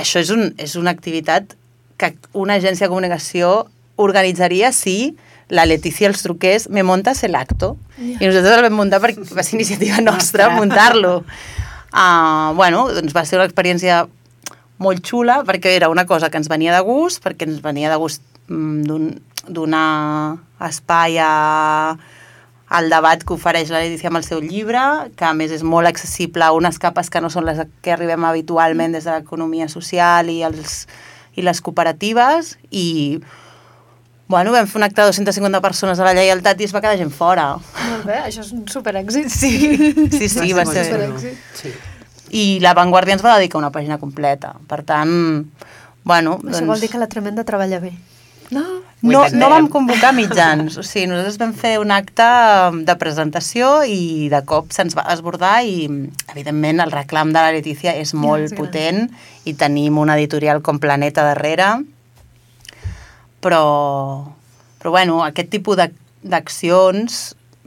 això 0.01 0.23
és, 0.25 0.33
un, 0.33 0.55
és 0.57 0.77
una 0.81 0.95
activitat 0.95 1.53
que 2.01 2.15
una 2.33 2.57
agència 2.57 2.87
de 2.87 2.93
comunicació 2.95 3.67
organitzaria 4.01 4.73
si 4.73 5.19
la 5.53 5.67
Letícia 5.69 6.09
els 6.09 6.25
truqués, 6.25 6.71
me 6.71 6.83
montes 6.83 7.21
el 7.29 7.37
acto. 7.37 7.77
Yeah. 7.99 8.25
I 8.25 8.31
nosaltres 8.31 8.57
el 8.57 8.65
vam 8.71 8.81
muntar 8.81 9.03
perquè 9.05 9.29
va 9.37 9.45
ser 9.45 9.59
iniciativa 9.61 10.01
nostra 10.09 10.49
muntar-lo. 10.57 11.19
Uh, 11.95 12.51
bueno, 12.59 12.89
doncs 12.91 13.15
va 13.15 13.23
ser 13.23 13.39
una 13.39 13.47
experiència 13.47 14.01
molt 14.83 15.05
xula 15.07 15.45
perquè 15.47 15.77
era 15.77 15.89
una 15.93 16.03
cosa 16.11 16.27
que 16.27 16.41
ens 16.41 16.51
venia 16.51 16.75
de 16.75 16.83
gust, 16.83 17.23
perquè 17.23 17.47
ens 17.47 17.61
venia 17.63 17.93
de 17.93 17.99
gust 18.03 18.25
mm, 18.51 19.13
donar 19.47 20.41
espai 20.67 21.21
a, 21.23 21.95
al 22.75 22.91
debat 22.91 23.23
que 23.23 23.37
ofereix 23.37 23.71
la 23.71 23.85
Letícia 23.85 24.11
amb 24.11 24.19
el 24.19 24.27
seu 24.27 24.43
llibre, 24.43 24.83
que 25.15 25.29
a 25.29 25.35
més 25.39 25.55
és 25.55 25.63
molt 25.63 25.87
accessible 25.87 26.43
a 26.43 26.51
unes 26.57 26.81
capes 26.83 27.13
que 27.13 27.23
no 27.23 27.31
són 27.31 27.47
les 27.47 27.63
que 27.85 27.95
arribem 27.95 28.27
habitualment 28.27 28.97
des 28.97 29.07
de 29.07 29.15
l'economia 29.15 29.71
social 29.71 30.33
i, 30.33 30.41
els, 30.43 30.89
i 31.39 31.47
les 31.47 31.63
cooperatives, 31.63 32.57
i 32.75 33.21
Bueno, 34.27 34.53
vam 34.55 34.67
fer 34.67 34.79
un 34.81 34.87
acte 34.87 35.03
de 35.03 35.11
250 35.13 35.61
persones 35.61 36.01
a 36.01 36.07
la 36.07 36.15
lleialtat 36.17 36.61
i 36.61 36.69
es 36.69 36.73
va 36.73 36.81
quedar 36.81 36.97
gent 37.01 37.13
fora. 37.13 37.51
Molt 37.91 38.07
bé, 38.09 38.23
això 38.25 38.41
és 38.45 38.55
un 38.57 38.65
superèxit. 38.73 39.29
Sí, 39.29 39.53
sí, 40.09 40.31
sí, 40.33 40.53
va, 40.53 40.63
va 40.63 40.73
ser... 40.73 40.87
Superèxit. 40.89 41.45
Sí. 41.61 41.75
I 42.35 42.45
la 42.65 42.73
Vanguardia 42.75 43.15
ens 43.15 43.25
va 43.25 43.37
dedicar 43.37 43.61
una 43.61 43.71
pàgina 43.75 44.01
completa. 44.01 44.55
Per 44.71 44.81
tant, 44.89 45.13
bueno... 46.09 46.39
Això 46.41 46.57
doncs... 46.57 46.73
vol 46.73 46.81
dir 46.81 46.91
que 46.95 47.03
la 47.03 47.11
Tremenda 47.13 47.45
treballa 47.45 47.83
bé. 47.85 47.93
No? 48.51 48.65
No, 49.05 49.27
no 49.37 49.49
vam 49.53 49.67
convocar 49.69 50.15
mitjans, 50.17 50.79
o 50.81 50.83
sigui, 50.85 51.11
nosaltres 51.11 51.37
vam 51.41 51.53
fer 51.57 51.75
un 51.81 51.91
acte 51.93 52.25
de 52.89 52.95
presentació 52.97 53.83
i 53.85 54.31
de 54.33 54.41
cop 54.49 54.73
se'ns 54.73 54.97
va 54.97 55.05
esbordar 55.13 55.59
i, 55.69 55.85
evidentment, 56.33 56.81
el 56.81 56.93
reclam 56.95 57.35
de 57.35 57.43
la 57.45 57.53
Letícia 57.53 57.93
és 58.01 58.15
molt 58.17 58.49
ja, 58.49 58.57
potent 58.57 59.03
i 59.45 59.53
tenim 59.61 60.01
una 60.01 60.17
editorial 60.17 60.63
com 60.65 60.81
Planeta 60.81 61.27
darrere, 61.27 61.75
però, 63.45 64.25
però 64.81 64.95
bueno, 64.95 65.21
aquest 65.27 65.53
tipus 65.53 65.77
d'accions 66.25 67.21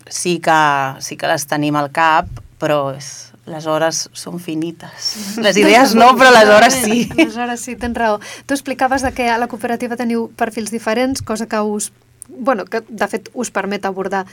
sí 0.10 0.39
que, 0.41 0.60
sí 1.03 1.17
que 1.19 1.29
les 1.29 1.46
tenim 1.46 1.77
al 1.77 1.91
cap, 1.93 2.29
però 2.57 2.96
és, 2.96 3.12
les 3.48 3.67
hores 3.69 4.07
són 4.17 4.41
finites. 4.43 5.13
Les 5.46 5.55
idees 5.62 5.93
no, 5.96 6.10
però 6.19 6.34
les 6.36 6.50
hores 6.51 6.75
sí. 6.84 7.05
Les 7.15 7.38
hores 7.38 7.62
sí, 7.63 7.77
tens 7.79 7.96
raó. 7.96 8.17
Tu 8.46 8.57
explicaves 8.57 9.05
de 9.05 9.13
que 9.15 9.29
a 9.31 9.38
la 9.39 9.48
cooperativa 9.48 9.96
teniu 9.96 10.27
perfils 10.36 10.74
diferents, 10.74 11.24
cosa 11.24 11.48
que 11.48 11.62
us 11.62 11.93
bueno, 12.27 12.65
que 12.65 12.81
de 12.88 13.07
fet 13.07 13.29
us 13.34 13.51
permet 13.55 13.86
abordar 13.88 14.25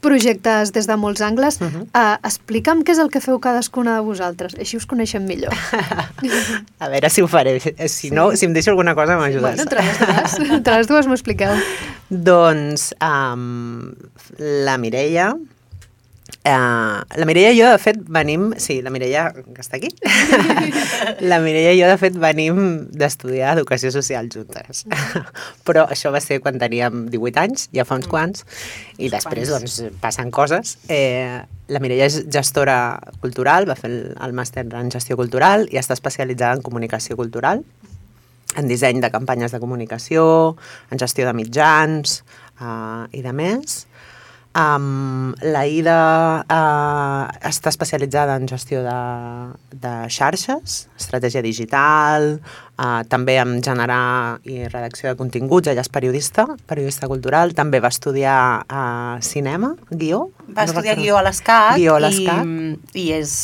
projectes 0.00 0.72
des 0.72 0.86
de 0.86 0.96
molts 0.96 1.20
angles. 1.20 1.60
Uh 1.60 1.66
-huh. 1.66 1.82
uh, 1.82 2.16
explica'm 2.22 2.82
què 2.84 2.92
és 2.92 2.98
el 2.98 3.10
que 3.10 3.20
feu 3.20 3.38
cadascuna 3.40 3.96
de 3.96 4.02
vosaltres, 4.02 4.54
així 4.58 4.76
us 4.76 4.86
coneixem 4.86 5.24
millor. 5.24 5.52
a 6.84 6.88
veure 6.88 7.10
si 7.10 7.22
ho 7.22 7.28
faré. 7.28 7.60
Si 7.60 7.88
sí. 7.88 8.10
no, 8.10 8.36
si 8.36 8.46
em 8.46 8.52
deixo 8.52 8.70
alguna 8.70 8.94
cosa 8.94 9.16
m'ajudes. 9.16 9.42
Bueno, 9.42 9.62
entre 9.62 9.82
les 9.82 9.98
dues, 9.98 10.50
entre 10.50 10.74
les 10.78 10.86
dues 10.86 11.06
m'ho 11.06 11.14
expliqueu. 11.14 11.54
Doncs 12.08 12.94
um, 13.00 13.92
la 14.38 14.78
Mireia, 14.78 15.34
Uh, 16.46 17.02
la 17.18 17.26
Mireia 17.26 17.50
i 17.50 17.58
jo, 17.58 17.66
de 17.72 17.78
fet, 17.82 17.96
venim... 18.12 18.52
Sí, 18.62 18.76
la 18.84 18.92
Mireia, 18.94 19.24
que 19.34 19.62
està 19.64 19.80
aquí. 19.80 19.88
la 21.32 21.40
Mireia 21.42 21.72
i 21.74 21.80
jo, 21.80 21.88
de 21.90 21.96
fet, 21.98 22.14
venim 22.22 22.60
d'estudiar 22.94 23.56
Educació 23.56 23.90
Social 23.90 24.28
juntes. 24.30 24.84
Però 25.66 25.88
això 25.90 26.12
va 26.14 26.20
ser 26.22 26.38
quan 26.44 26.60
teníem 26.62 27.08
18 27.10 27.42
anys, 27.42 27.66
ja 27.74 27.82
fa 27.88 27.98
uns 27.98 28.06
quants, 28.10 28.46
i 29.02 29.10
després, 29.10 29.50
doncs, 29.50 29.80
passen 30.04 30.30
coses. 30.30 30.76
Eh, 30.86 31.42
la 31.66 31.82
Mireia 31.82 32.06
és 32.06 32.20
gestora 32.30 32.78
cultural, 33.24 33.66
va 33.66 33.74
fer 33.74 33.90
el, 33.90 33.98
el 34.14 34.38
màster 34.38 34.68
en 34.70 34.94
gestió 34.94 35.18
cultural 35.18 35.66
i 35.72 35.82
està 35.82 35.98
especialitzada 35.98 36.60
en 36.60 36.62
comunicació 36.62 37.18
cultural, 37.18 37.64
en 38.54 38.70
disseny 38.70 39.02
de 39.02 39.10
campanyes 39.10 39.50
de 39.50 39.58
comunicació, 39.58 40.54
en 40.94 41.02
gestió 41.02 41.26
de 41.26 41.34
mitjans 41.36 42.20
uh, 42.62 43.10
i 43.10 43.26
de 43.26 43.34
més. 43.34 43.82
Um, 44.56 45.34
la 45.44 45.66
Ida 45.68 45.96
uh, 46.40 47.24
està 47.44 47.68
especialitzada 47.68 48.38
en 48.40 48.46
gestió 48.48 48.80
de, 48.80 49.00
de 49.82 49.90
xarxes, 50.08 50.78
estratègia 50.96 51.42
digital, 51.44 52.38
uh, 52.80 53.02
també 53.04 53.34
en 53.42 53.58
generar 53.60 54.38
i 54.48 54.62
redacció 54.64 55.10
de 55.10 55.18
continguts, 55.18 55.68
ella 55.68 55.84
és 55.84 55.92
periodista, 55.92 56.46
periodista 56.64 57.10
cultural, 57.12 57.52
també 57.58 57.82
va 57.84 57.92
estudiar 57.92 58.38
uh, 58.64 59.20
cinema, 59.20 59.74
guió. 59.90 60.30
Va 60.48 60.64
no 60.64 60.72
estudiar 60.72 60.96
guió 61.02 61.20
a 61.20 61.26
l'ESCAT 61.28 61.76
i, 61.76 61.84
i 62.96 63.06
és, 63.12 63.36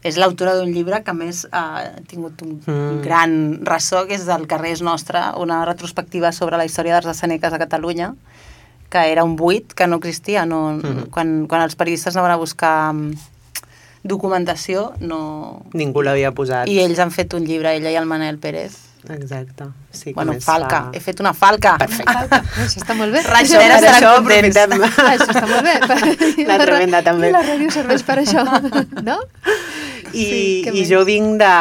és 0.00 0.16
l'autora 0.16 0.56
d'un 0.56 0.72
llibre 0.72 1.04
que 1.04 1.12
més 1.12 1.44
ha 1.52 1.90
tingut 2.08 2.40
un 2.48 2.56
mm. 2.64 3.00
gran 3.04 3.38
ressò, 3.68 4.06
que 4.08 4.16
és 4.16 4.24
del 4.24 4.48
carrer 4.48 4.78
és 4.78 4.86
nostre, 4.86 5.28
una 5.36 5.66
retrospectiva 5.68 6.32
sobre 6.32 6.56
la 6.56 6.64
història 6.64 6.96
d'arts 6.96 7.18
escèniques 7.18 7.52
a 7.52 7.60
Catalunya, 7.68 8.14
que 8.88 9.04
era 9.12 9.24
un 9.24 9.36
buit 9.36 9.72
que 9.74 9.86
no 9.86 9.96
existia. 9.96 10.46
No, 10.46 10.72
mm 10.72 10.80
-hmm. 10.80 11.10
quan, 11.10 11.46
quan 11.46 11.62
els 11.62 11.76
periodistes 11.76 12.16
anaven 12.16 12.32
a 12.32 12.36
buscar 12.36 12.92
mm, 12.92 13.12
documentació, 14.02 14.92
no... 15.00 15.62
Ningú 15.72 16.02
l'havia 16.02 16.32
posat. 16.32 16.68
I 16.68 16.80
ells 16.80 16.98
han 16.98 17.10
fet 17.10 17.34
un 17.34 17.44
llibre, 17.44 17.74
ella 17.76 17.90
i 17.90 17.96
el 17.96 18.06
Manel 18.06 18.38
Pérez. 18.38 18.88
Exacte. 19.08 19.64
Sí, 19.90 20.12
bueno, 20.12 20.34
falca. 20.40 20.82
Fa... 20.84 20.90
He 20.92 21.00
fet 21.00 21.20
una 21.20 21.32
falca. 21.32 21.76
Perfecte. 21.78 22.12
Falca. 22.12 22.42
Això 22.64 22.82
està 22.82 22.96
molt 22.98 23.14
bé. 23.14 23.22
Ratxera 23.22 23.78
per 23.78 23.92
això 23.92 24.10
aprofitem. 24.18 24.74
això 24.82 25.28
està 25.30 25.46
molt 25.46 25.62
bé. 25.62 25.76
La, 26.44 26.48
la 26.50 26.58
tremenda 26.64 27.02
també. 27.06 27.30
I 27.30 27.36
la 27.36 27.44
ràdio 27.46 27.70
serveix 27.70 28.02
per 28.02 28.18
això, 28.24 28.44
no? 29.08 29.20
I, 30.12 30.24
sí, 30.24 30.42
i 30.72 30.84
jo 30.88 31.04
vinc 31.08 31.38
de, 31.40 31.54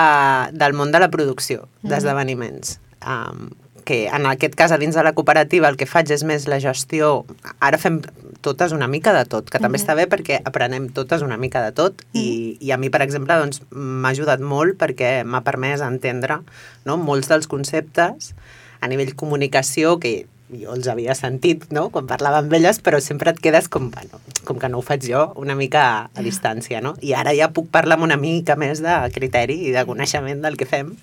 del 0.58 0.76
món 0.78 0.92
de 0.92 1.04
la 1.04 1.12
producció, 1.14 1.68
d'esdeveniments. 1.84 2.80
Um, 3.06 3.52
que 3.88 4.06
en 4.12 4.28
aquest 4.28 4.58
cas 4.60 4.74
a 4.76 4.78
dins 4.82 4.96
de 4.96 5.04
la 5.06 5.14
cooperativa 5.16 5.70
el 5.72 5.78
que 5.80 5.88
faig 5.88 6.12
és 6.12 6.26
més 6.28 6.46
la 6.52 6.60
gestió, 6.60 7.24
ara 7.64 7.80
fem 7.80 8.02
totes 8.44 8.76
una 8.76 8.90
mica 8.92 9.14
de 9.16 9.24
tot, 9.26 9.50
que 9.50 9.62
també 9.64 9.80
uh 9.80 9.82
-huh. 9.82 9.88
està 9.88 9.96
bé 9.96 10.06
perquè 10.12 10.42
aprenem 10.44 10.90
totes 10.90 11.24
una 11.24 11.38
mica 11.38 11.64
de 11.64 11.72
tot 11.72 12.04
i, 12.14 12.58
i 12.60 12.72
a 12.72 12.78
mi, 12.78 12.90
per 12.90 13.02
exemple, 13.02 13.34
doncs, 13.34 13.62
m'ha 13.72 14.10
ajudat 14.10 14.40
molt 14.40 14.78
perquè 14.78 15.24
m'ha 15.24 15.42
permès 15.42 15.82
entendre 15.82 16.42
no, 16.86 16.98
molts 16.98 17.28
dels 17.28 17.48
conceptes 17.48 18.34
a 18.82 18.88
nivell 18.88 19.16
comunicació 19.16 20.00
que 20.00 20.28
jo 20.52 20.74
els 20.74 20.88
havia 20.88 21.16
sentit 21.16 21.72
no? 21.72 21.90
quan 21.90 22.08
parlava 22.08 22.40
amb 22.40 22.54
elles, 22.54 22.80
però 22.80 23.00
sempre 23.00 23.32
et 23.32 23.40
quedes 23.40 23.68
com, 23.68 23.92
bueno, 23.92 24.20
com 24.48 24.60
que 24.62 24.70
no 24.72 24.80
ho 24.80 24.86
faig 24.86 25.04
jo, 25.10 25.24
una 25.40 25.56
mica 25.60 25.84
a, 25.84 25.98
a 26.16 26.24
distància, 26.26 26.80
no? 26.84 26.96
I 27.04 27.14
ara 27.18 27.36
ja 27.36 27.52
puc 27.54 27.68
parlar 27.74 27.98
amb 27.98 28.08
una 28.08 28.18
mica 28.20 28.56
més 28.60 28.82
de 28.84 28.96
criteri 29.16 29.60
i 29.68 29.74
de 29.76 29.84
coneixement 29.90 30.42
del 30.46 30.56
que 30.60 30.70
fem, 30.70 30.94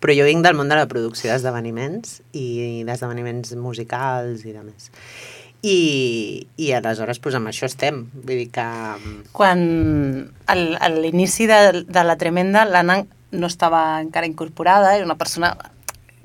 però 0.00 0.14
jo 0.14 0.26
vinc 0.28 0.44
del 0.46 0.56
món 0.58 0.70
de 0.70 0.78
la 0.78 0.86
producció 0.90 1.32
d'esdeveniments 1.32 2.20
i 2.36 2.84
d'esdeveniments 2.86 3.56
musicals 3.58 4.46
i 4.46 4.54
de 4.54 4.62
més. 4.62 4.90
I, 5.66 6.46
i 6.62 6.70
aleshores 6.76 7.18
pues, 7.18 7.34
amb 7.34 7.50
això 7.50 7.66
estem. 7.66 8.04
Vull 8.14 8.44
dir 8.44 8.50
que... 8.54 8.66
Quan 9.34 9.62
a 10.46 10.90
l'inici 10.92 11.48
de, 11.50 11.86
de 11.88 12.04
la 12.06 12.18
Tremenda 12.20 12.66
l'Anna 12.68 13.00
no 13.36 13.48
estava 13.50 14.00
encara 14.04 14.28
incorporada, 14.28 14.94
era 14.94 15.08
una 15.08 15.18
persona 15.18 15.56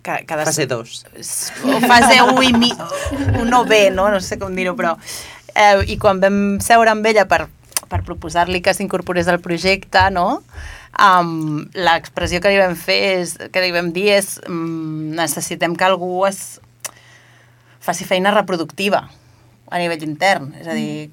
que, 0.03 0.25
que 0.27 0.35
des... 0.35 0.45
Fase 0.45 0.67
2. 0.67 1.05
O 1.65 1.79
fase 1.87 2.21
1 2.21 2.43
i 2.43 2.53
mi... 2.53 2.71
no 3.49 3.63
bé, 3.65 3.89
no? 3.89 4.09
No 4.11 4.21
sé 4.21 4.39
com 4.41 4.55
dir-ho, 4.57 4.75
però... 4.77 4.97
Eh, 5.55 5.93
I 5.93 5.97
quan 6.01 6.21
vam 6.21 6.37
seure 6.63 6.91
amb 6.93 7.05
ella 7.05 7.25
per, 7.29 7.45
per 7.89 8.01
proposar-li 8.07 8.61
que 8.63 8.75
s'incorporés 8.75 9.31
al 9.31 9.41
projecte, 9.43 10.09
no?, 10.13 10.43
um, 10.99 11.65
l'expressió 11.73 12.41
que 12.41 12.51
li 12.51 12.59
vam 12.59 12.75
fer 12.75 12.99
és, 13.21 13.35
que 13.51 13.63
li 13.63 13.71
vam 13.75 13.91
dir 13.95 14.09
és 14.17 14.35
um, 14.47 15.11
necessitem 15.15 15.75
que 15.77 15.87
algú 15.87 16.25
es 16.27 16.59
faci 17.81 18.05
feina 18.05 18.33
reproductiva 18.35 19.05
a 19.71 19.79
nivell 19.79 20.03
intern, 20.03 20.51
és 20.59 20.67
a 20.67 20.75
dir, 20.75 21.09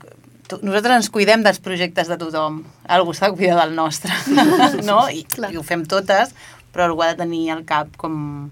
nosaltres 0.61 0.97
ens 0.97 1.11
cuidem 1.15 1.45
dels 1.45 1.61
projectes 1.63 2.11
de 2.11 2.19
tothom, 2.21 2.63
algú 2.91 3.15
s'ha 3.15 3.31
de 3.31 3.39
cuidar 3.39 3.61
del 3.63 3.77
nostre, 3.79 4.13
no? 4.89 5.05
I, 5.09 5.23
I 5.23 5.57
ho 5.57 5.65
fem 5.65 5.87
totes, 5.89 6.35
però 6.73 6.89
algú 6.89 7.05
ha 7.05 7.13
de 7.13 7.23
tenir 7.23 7.47
al 7.55 7.63
cap 7.69 7.95
com 8.01 8.51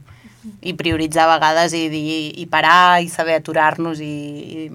i 0.62 0.76
prioritzar 0.78 1.26
a 1.26 1.33
vegades 1.35 1.75
i, 1.75 1.87
i, 1.90 2.19
i 2.43 2.47
parar 2.47 3.02
i 3.02 3.11
saber 3.11 3.40
aturar-nos 3.40 3.99
i, 3.99 4.07
i 4.07 4.69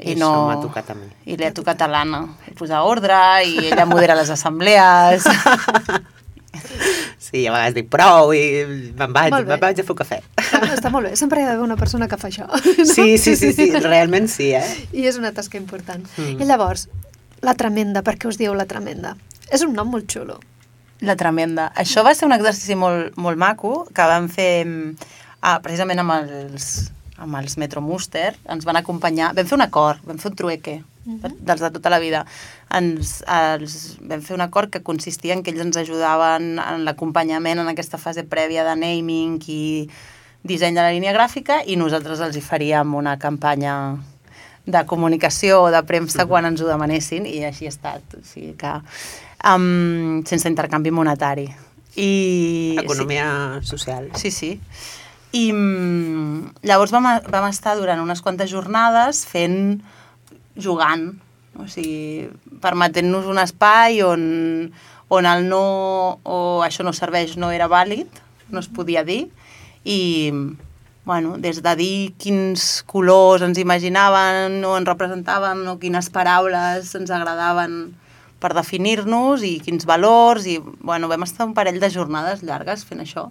i, 0.00 0.12
I 0.12 0.20
no... 0.20 0.30
m'ha 0.48 0.60
tocat 0.62 0.92
a 0.92 0.96
mi. 0.96 1.10
I 1.28 1.36
li 1.36 1.46
ha 1.46 1.52
tocat 1.56 1.82
a 1.84 1.90
l'Anna. 1.90 2.22
Posar 2.58 2.82
ordre 2.88 3.18
i 3.46 3.70
ella 3.70 3.86
modera 3.88 4.18
les 4.18 4.32
assemblees. 4.32 5.28
Sí, 7.20 7.44
a 7.46 7.52
vegades 7.52 7.74
dic 7.76 7.90
prou 7.92 8.32
i 8.34 8.40
me'n 8.98 9.12
vaig, 9.14 9.34
me'n 9.46 9.60
vaig 9.60 9.78
a 9.78 9.84
fer 9.86 9.94
cafè. 10.00 10.18
Està, 10.40 10.60
està 10.74 10.90
molt 10.90 11.06
bé, 11.06 11.12
sempre 11.20 11.38
hi 11.38 11.44
ha 11.44 11.52
d'haver 11.52 11.62
una 11.62 11.76
persona 11.78 12.08
que 12.10 12.18
fa 12.18 12.30
això. 12.30 12.48
No? 12.80 12.86
Sí, 12.88 13.18
sí, 13.22 13.36
sí, 13.38 13.52
sí, 13.54 13.68
realment 13.84 14.26
sí, 14.32 14.48
eh? 14.56 14.64
I 14.96 15.06
és 15.06 15.18
una 15.20 15.30
tasca 15.36 15.58
important. 15.60 16.02
Mm. 16.16 16.40
I 16.42 16.48
llavors, 16.48 16.88
La 17.46 17.54
Tremenda, 17.60 18.02
per 18.06 18.16
què 18.18 18.30
us 18.30 18.40
dieu 18.40 18.56
La 18.56 18.66
Tremenda? 18.66 19.14
És 19.52 19.62
un 19.66 19.76
nom 19.76 19.92
molt 19.92 20.10
xulo. 20.10 20.40
La 21.06 21.14
Tremenda. 21.20 21.68
Això 21.78 22.02
va 22.06 22.16
ser 22.16 22.26
un 22.26 22.34
exercici 22.34 22.74
molt, 22.76 23.14
molt 23.20 23.38
maco 23.40 23.84
que 23.94 24.08
vam 24.10 24.26
fer 24.32 24.50
ah, 24.66 25.58
precisament 25.62 26.02
amb 26.02 26.16
els, 26.18 26.70
amb 27.20 27.36
els 27.36 27.56
Metro 27.60 27.82
Muster. 27.84 28.34
Ens 28.50 28.66
van 28.66 28.80
acompanyar... 28.80 29.34
Vam 29.36 29.46
fer 29.46 29.58
un 29.58 29.64
acord, 29.66 30.02
vam 30.08 30.18
fer 30.18 30.30
un 30.32 30.36
trueque 30.36 30.80
uh 30.80 31.12
-huh. 31.12 31.34
dels 31.40 31.60
de 31.60 31.70
tota 31.70 31.90
la 31.90 31.98
vida. 31.98 32.24
Ens, 32.70 33.22
els, 33.26 33.98
vam 34.00 34.22
fer 34.22 34.34
un 34.34 34.40
acord 34.40 34.70
que 34.70 34.82
consistia 34.82 35.34
en 35.34 35.42
que 35.42 35.50
ells 35.50 35.60
ens 35.60 35.76
ajudaven 35.76 36.58
en 36.58 36.84
l'acompanyament 36.84 37.60
en 37.60 37.68
aquesta 37.68 37.98
fase 37.98 38.24
prèvia 38.24 38.64
de 38.64 38.76
naming 38.76 39.42
i 39.48 39.88
disseny 40.42 40.74
de 40.74 40.80
la 40.80 40.92
línia 40.92 41.12
gràfica 41.12 41.62
i 41.66 41.76
nosaltres 41.76 42.20
els 42.20 42.36
hi 42.36 42.40
faríem 42.40 42.94
una 42.94 43.18
campanya 43.18 43.96
de 44.66 44.86
comunicació 44.86 45.62
o 45.62 45.70
de 45.70 45.82
premsa 45.82 46.22
uh 46.22 46.24
-huh. 46.24 46.28
quan 46.28 46.44
ens 46.44 46.60
ho 46.60 46.66
demanessin 46.66 47.26
i 47.26 47.44
així 47.44 47.66
ha 47.66 47.68
estat. 47.68 48.02
O 48.14 48.24
sigui 48.24 48.54
que, 48.56 48.72
um, 49.54 50.24
sense 50.24 50.48
intercanvi 50.48 50.90
monetari. 50.90 51.48
I, 51.96 52.76
Economia 52.78 53.58
sí. 53.60 53.66
social. 53.66 54.10
Sí, 54.14 54.30
sí. 54.30 54.60
I 55.32 55.50
um, 55.54 56.50
llavors 56.66 56.90
vam, 56.90 57.06
vam 57.30 57.46
estar 57.46 57.76
durant 57.78 58.02
unes 58.02 58.22
quantes 58.22 58.50
jornades 58.50 59.22
fent, 59.30 59.78
jugant, 60.58 61.12
o 61.54 61.66
sigui, 61.70 62.30
permetent-nos 62.62 63.28
un 63.30 63.38
espai 63.38 64.02
on, 64.02 64.24
on 65.10 65.28
el 65.30 65.46
no 65.46 65.62
o 66.26 66.40
això 66.66 66.82
no 66.86 66.94
serveix 66.96 67.36
no 67.38 67.52
era 67.54 67.70
vàlid, 67.70 68.10
no 68.50 68.58
es 68.58 68.66
podia 68.66 69.04
dir, 69.06 69.28
i 69.86 70.32
bueno, 71.06 71.38
des 71.38 71.62
de 71.62 71.76
dir 71.78 72.12
quins 72.18 72.82
colors 72.90 73.46
ens 73.46 73.58
imaginaven 73.58 74.58
o 74.66 74.74
ens 74.78 74.90
representaven 74.90 75.62
o 75.70 75.78
quines 75.78 76.10
paraules 76.10 76.90
ens 76.98 77.14
agradaven 77.14 77.94
per 78.42 78.52
definir-nos 78.56 79.46
i 79.46 79.58
quins 79.62 79.86
valors 79.86 80.46
i 80.50 80.58
bueno, 80.58 81.08
vam 81.08 81.22
estar 81.22 81.46
un 81.46 81.54
parell 81.54 81.80
de 81.80 81.90
jornades 81.90 82.42
llargues 82.42 82.84
fent 82.88 83.06
això 83.06 83.28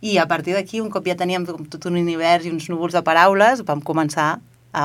i 0.00 0.18
a 0.18 0.26
partir 0.30 0.54
d'aquí, 0.54 0.80
un 0.80 0.90
cop 0.94 1.06
ja 1.06 1.16
teníem 1.18 1.46
tot 1.46 1.86
un 1.90 1.98
univers 1.98 2.46
i 2.46 2.52
uns 2.54 2.68
núvols 2.70 2.94
de 2.94 3.02
paraules, 3.02 3.64
vam 3.66 3.80
començar 3.82 4.28
a, 4.72 4.84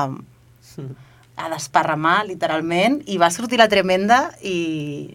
a 1.36 1.50
desparramar, 1.52 2.24
literalment, 2.26 3.00
i 3.06 3.18
va 3.22 3.30
sortir 3.30 3.60
la 3.60 3.68
tremenda 3.70 4.26
i 4.42 5.14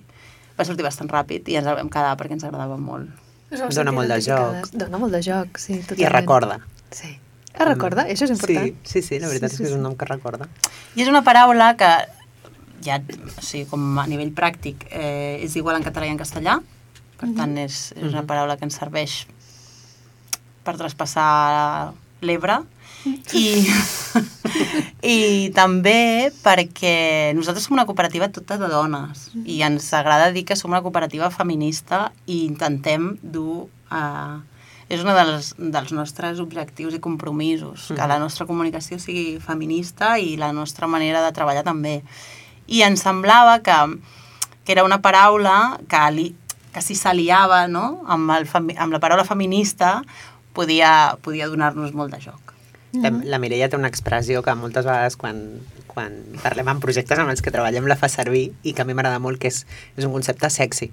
va 0.60 0.68
sortir 0.68 0.86
bastant 0.88 1.12
ràpid 1.12 1.50
i 1.52 1.58
ens 1.60 1.68
el 1.68 1.80
vam 1.80 1.92
quedar 1.92 2.16
perquè 2.20 2.38
ens 2.38 2.46
agradava 2.48 2.78
molt. 2.80 3.10
Dona 3.50 3.92
molt 3.96 4.12
de 4.12 4.20
joc. 4.24 4.70
Dona 4.78 5.02
molt 5.02 5.16
de 5.16 5.24
joc, 5.26 5.58
sí. 5.58 5.82
Totalment. 5.82 6.06
I 6.06 6.14
recorda. 6.14 6.60
Sí. 6.92 7.16
Es 7.50 7.66
recorda? 7.68 8.06
Això 8.08 8.28
és 8.28 8.32
important. 8.36 8.72
Sí, 8.86 9.02
sí, 9.02 9.02
sí 9.04 9.20
la 9.20 9.28
veritat 9.28 9.52
sí, 9.52 9.58
sí, 9.58 9.64
és 9.64 9.68
que 9.68 9.74
és 9.74 9.78
un 9.80 9.84
nom 9.84 9.96
que 10.00 10.08
recorda. 10.08 10.48
I 10.96 11.04
és 11.04 11.10
una 11.12 11.24
paraula 11.26 11.74
que 11.80 11.90
ja, 12.86 13.00
o 13.02 13.44
sigui, 13.44 13.66
com 13.72 13.98
a 14.00 14.06
nivell 14.08 14.32
pràctic, 14.38 14.86
eh, 14.92 15.42
és 15.44 15.58
igual 15.60 15.80
en 15.80 15.84
català 15.84 16.08
i 16.08 16.14
en 16.14 16.22
castellà, 16.22 16.60
per 17.18 17.28
mm 17.28 17.34
-hmm. 17.34 17.38
tant, 17.38 17.58
és, 17.58 17.92
és 17.98 18.14
una 18.14 18.24
paraula 18.24 18.56
que 18.56 18.64
ens 18.64 18.78
serveix 18.80 19.26
per 20.64 20.76
traspassar 20.80 21.94
l'Ebre, 22.26 22.60
i, 23.32 23.64
i 25.08 25.18
també 25.56 26.32
perquè 26.44 27.32
nosaltres 27.38 27.68
som 27.68 27.78
una 27.78 27.86
cooperativa 27.88 28.28
tota 28.34 28.58
de 28.60 28.68
dones 28.68 29.30
i 29.46 29.62
ens 29.64 29.88
agrada 29.96 30.34
dir 30.36 30.44
que 30.48 30.58
som 30.60 30.74
una 30.74 30.84
cooperativa 30.84 31.30
feminista 31.32 32.10
i 32.26 32.44
intentem 32.46 33.14
dur 33.22 33.68
a... 33.90 34.42
És 34.90 35.04
un 35.06 35.12
dels, 35.14 35.52
dels 35.62 35.92
nostres 35.94 36.40
objectius 36.42 36.96
i 36.98 37.00
compromisos, 37.00 37.92
que 37.94 38.08
la 38.10 38.18
nostra 38.18 38.48
comunicació 38.50 38.98
sigui 38.98 39.38
feminista 39.38 40.16
i 40.18 40.32
la 40.34 40.50
nostra 40.50 40.90
manera 40.90 41.22
de 41.22 41.30
treballar 41.30 41.62
també. 41.62 42.00
I 42.66 42.82
ens 42.88 43.04
semblava 43.06 43.60
que, 43.62 43.76
que 44.66 44.74
era 44.74 44.88
una 44.88 44.98
paraula 45.06 45.78
que, 45.86 46.02
li, 46.16 46.26
que 46.74 46.82
si 46.82 46.98
s'aliava 46.98 47.68
no? 47.70 48.02
amb, 48.10 48.34
el, 48.34 48.50
amb 48.50 48.90
la 48.90 49.02
paraula 49.04 49.28
feminista 49.30 50.00
podia, 50.54 51.18
podia 51.22 51.48
donar-nos 51.48 51.94
molt 51.94 52.14
de 52.14 52.22
joc. 52.22 52.54
Mm 52.92 53.04
-hmm. 53.04 53.24
La 53.26 53.40
Mireia 53.40 53.70
té 53.70 53.76
una 53.76 53.88
expressió 53.88 54.42
que 54.42 54.56
moltes 54.56 54.86
vegades 54.86 55.16
quan, 55.16 55.62
quan 55.88 56.14
parlem 56.44 56.68
en 56.68 56.80
projectes 56.80 57.20
amb 57.20 57.30
els 57.30 57.42
que 57.42 57.52
treballem 57.52 57.86
la 57.86 57.96
fa 57.96 58.10
servir 58.10 58.52
i 58.64 58.74
que 58.74 58.82
a 58.82 58.86
mi 58.86 58.94
m'agrada 58.94 59.20
molt, 59.20 59.40
que 59.40 59.48
és, 59.48 59.66
és 59.98 60.06
un 60.06 60.12
concepte 60.12 60.50
sexy. 60.50 60.92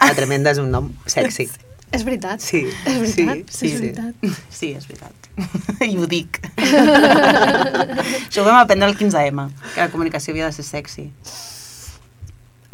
La 0.00 0.14
Tremenda 0.14 0.50
és 0.50 0.58
un 0.58 0.70
nom 0.70 0.92
sexy. 1.06 1.48
És 1.94 2.02
veritat. 2.04 2.40
Sí. 2.40 2.66
És 2.86 2.98
veritat. 2.98 3.50
Sí, 3.50 3.56
sí, 3.58 3.74
és 3.74 3.80
veritat. 3.80 4.14
Sí, 4.50 4.72
és 4.74 4.86
veritat. 4.88 5.14
I 5.92 5.96
ho 5.96 6.06
dic. 6.06 6.40
Això 8.28 8.42
ho 8.42 8.46
vam 8.46 8.56
aprendre 8.56 8.88
al 8.88 8.96
15M, 8.98 9.50
que 9.74 9.80
la 9.80 9.90
comunicació 9.90 10.34
havia 10.34 10.46
de 10.46 10.52
ser 10.52 10.64
sexy. 10.64 11.10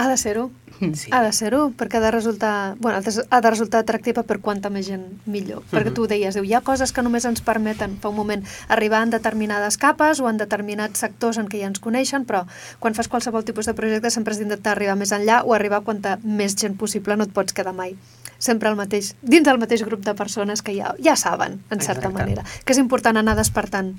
Ha 0.00 0.08
de 0.08 0.16
ser-ho. 0.16 0.50
Sí. 0.94 1.10
Ha 1.12 1.20
de 1.20 1.32
ser-ho, 1.36 1.74
perquè 1.76 1.98
ha 1.98 2.00
de 2.00 2.10
resultar, 2.10 2.74
bueno, 2.80 2.96
ha 2.96 3.40
de 3.44 3.50
resultar 3.50 3.82
atractiva 3.82 4.22
per 4.24 4.38
quanta 4.40 4.70
més 4.72 4.86
gent 4.88 5.02
millor. 5.28 5.60
Perquè 5.68 5.92
tu 5.92 6.06
deies, 6.08 6.38
hi 6.40 6.54
ha 6.56 6.62
coses 6.64 6.94
que 6.96 7.04
només 7.04 7.26
ens 7.28 7.42
permeten, 7.44 7.98
fa 8.00 8.08
un 8.08 8.16
moment, 8.16 8.46
arribar 8.72 9.02
en 9.04 9.12
determinades 9.12 9.76
capes 9.76 10.22
o 10.24 10.30
en 10.30 10.40
determinats 10.40 11.04
sectors 11.04 11.36
en 11.36 11.52
què 11.52 11.60
ja 11.60 11.68
ens 11.68 11.84
coneixen, 11.84 12.24
però 12.24 12.46
quan 12.80 12.96
fas 12.96 13.12
qualsevol 13.12 13.44
tipus 13.44 13.68
de 13.68 13.76
projecte 13.76 14.08
sempre 14.08 14.32
has 14.32 14.40
d'intentar 14.40 14.72
arribar 14.72 14.96
més 14.96 15.12
enllà 15.12 15.42
o 15.44 15.52
arribar 15.52 15.82
a 15.82 15.86
quanta 15.90 16.16
més 16.24 16.56
gent 16.56 16.80
possible 16.80 17.20
no 17.20 17.28
et 17.28 17.36
pots 17.36 17.52
quedar 17.52 17.76
mai 17.76 17.92
sempre 18.40 18.72
el 18.72 18.80
mateix, 18.80 19.12
dins 19.20 19.44
del 19.44 19.60
mateix 19.60 19.84
grup 19.84 20.00
de 20.00 20.16
persones 20.16 20.64
que 20.64 20.72
ja, 20.72 20.94
ja 20.96 21.12
saben, 21.12 21.60
en 21.68 21.84
certa 21.84 22.08
Exacte. 22.08 22.16
manera. 22.16 22.48
Que 22.64 22.72
és 22.72 22.80
important 22.80 23.20
anar 23.20 23.36
despertant 23.36 23.98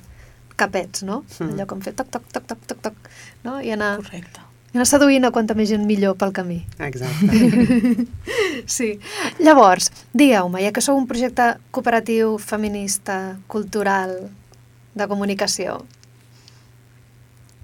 capets, 0.58 1.06
no? 1.06 1.22
Mm. 1.38 1.54
Allò 1.54 1.70
com 1.70 1.86
fer 1.86 1.94
toc, 1.94 2.10
toc, 2.10 2.26
toc, 2.34 2.50
toc, 2.50 2.66
toc, 2.66 2.88
toc, 2.90 3.12
no? 3.46 3.60
I 3.62 3.78
anar... 3.78 4.00
Correcte 4.02 4.50
anar 4.74 4.88
seduint 4.88 5.28
a 5.28 5.32
quanta 5.36 5.56
més 5.58 5.70
gent 5.72 5.84
millor 5.88 6.16
pel 6.20 6.32
camí. 6.36 6.62
Exacte. 6.80 8.06
sí. 8.78 8.94
Llavors, 9.40 9.92
digueu-me, 10.14 10.62
ja 10.64 10.72
que 10.72 10.84
sou 10.84 11.00
un 11.00 11.10
projecte 11.10 11.54
cooperatiu, 11.76 12.38
feminista, 12.40 13.38
cultural, 13.52 14.16
de 14.96 15.08
comunicació, 15.08 15.82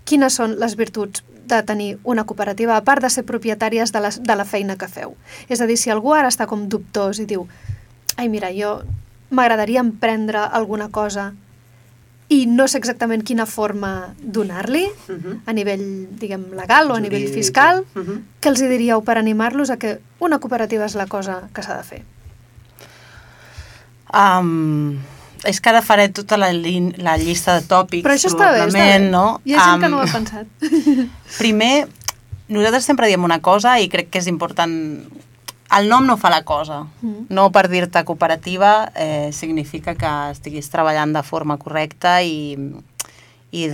quines 0.08 0.38
són 0.39 0.56
les 0.60 0.76
virtuts 0.80 1.24
de 1.48 1.62
tenir 1.63 1.98
una 2.04 2.26
cooperativa, 2.28 2.76
a 2.76 2.84
part 2.84 3.04
de 3.04 3.12
ser 3.12 3.24
propietàries 3.28 3.91
de 3.96 4.04
la, 4.04 4.12
de 4.12 4.36
la 4.36 4.46
feina 4.48 4.76
que 4.80 4.88
feu? 4.91 5.15
És 5.48 5.62
a 5.63 5.67
dir, 5.67 5.78
si 5.80 5.91
algú 5.91 6.13
ara 6.15 6.32
està 6.32 6.48
com 6.48 6.67
dubtós 6.67 7.20
i 7.24 7.28
diu 7.28 7.48
ai, 8.17 8.28
mira, 8.28 8.52
jo 8.52 8.82
m'agradaria 9.30 9.84
emprendre 9.84 10.39
alguna 10.39 10.89
cosa 10.89 11.34
i 12.29 12.45
no 12.45 12.67
sé 12.67 12.77
exactament 12.81 13.23
quina 13.23 13.45
forma 13.47 14.13
donar-li 14.19 14.85
uh 14.85 15.13
mhm. 15.13 15.23
-huh. 15.23 15.39
a 15.45 15.53
nivell, 15.53 16.07
diguem, 16.19 16.51
legal 16.51 16.91
o 16.91 16.95
a 16.95 16.99
nivell 16.99 17.27
fiscal, 17.33 17.85
uh 17.95 17.99
mhm. 17.99 18.07
-huh. 18.07 18.21
què 18.41 18.49
els 18.49 18.59
diríeu 18.59 19.01
per 19.03 19.17
animar-los 19.17 19.69
a 19.69 19.77
que 19.77 19.99
una 20.19 20.39
cooperativa 20.39 20.85
és 20.85 20.95
la 20.95 21.07
cosa 21.07 21.49
que 21.53 21.63
s'ha 21.63 21.77
de 21.77 21.83
fer? 21.83 22.03
Um, 24.13 24.99
és 25.43 25.59
que 25.61 25.69
ara 25.69 25.81
faré 25.81 26.09
tota 26.09 26.37
la, 26.37 26.51
la 26.53 27.17
llista 27.17 27.59
de 27.59 27.67
tòpics, 27.67 28.03
Però 28.05 28.13
això 28.13 28.29
està 28.31 28.51
bé, 28.51 28.65
està 28.65 28.99
bé. 28.99 29.09
No? 29.11 29.41
Hi 29.45 29.53
ha 29.53 29.63
gent 29.63 29.75
um, 29.75 29.81
que 29.81 29.89
no 29.89 29.97
ho 29.97 30.01
ha 30.01 30.11
pensat. 30.11 30.47
primer, 31.43 31.87
nosaltres 32.47 32.85
sempre 32.85 33.07
diem 33.07 33.23
una 33.23 33.39
cosa 33.39 33.79
i 33.79 33.89
crec 33.89 34.09
que 34.09 34.19
és 34.19 34.27
important 34.27 34.73
el 35.75 35.89
nom 35.89 36.06
no 36.08 36.15
fa 36.17 36.30
la 36.32 36.43
cosa. 36.47 36.86
Mm. 37.01 37.27
No 37.34 37.49
per 37.51 37.67
dir-te 37.71 38.03
cooperativa 38.08 38.91
eh, 38.95 39.32
significa 39.34 39.95
que 39.95 40.12
estiguis 40.32 40.69
treballant 40.71 41.15
de 41.15 41.23
forma 41.27 41.58
correcta 41.60 42.21
i, 42.23 42.56
i, 43.51 43.67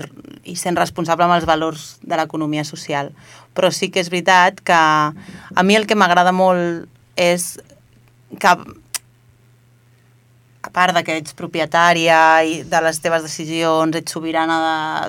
i 0.43 0.55
sent 0.57 0.79
responsable 0.79 1.27
amb 1.27 1.37
els 1.37 1.47
valors 1.49 1.97
de 2.01 2.17
l'economia 2.17 2.65
social. 2.65 3.13
Però 3.53 3.69
sí 3.71 3.91
que 3.93 4.01
és 4.01 4.09
veritat 4.13 4.63
que 4.65 4.79
a 4.79 5.63
mi 5.63 5.77
el 5.77 5.85
que 5.85 5.97
m'agrada 5.99 6.33
molt 6.33 6.89
és 7.19 7.59
que 8.41 8.57
a 10.63 10.69
part 10.71 10.95
que 11.03 11.17
ets 11.19 11.35
propietària 11.35 12.17
i 12.47 12.61
de 12.63 12.79
les 12.85 12.99
teves 13.03 13.25
decisions, 13.25 13.97
ets 13.99 14.13
sobirana 14.15 14.57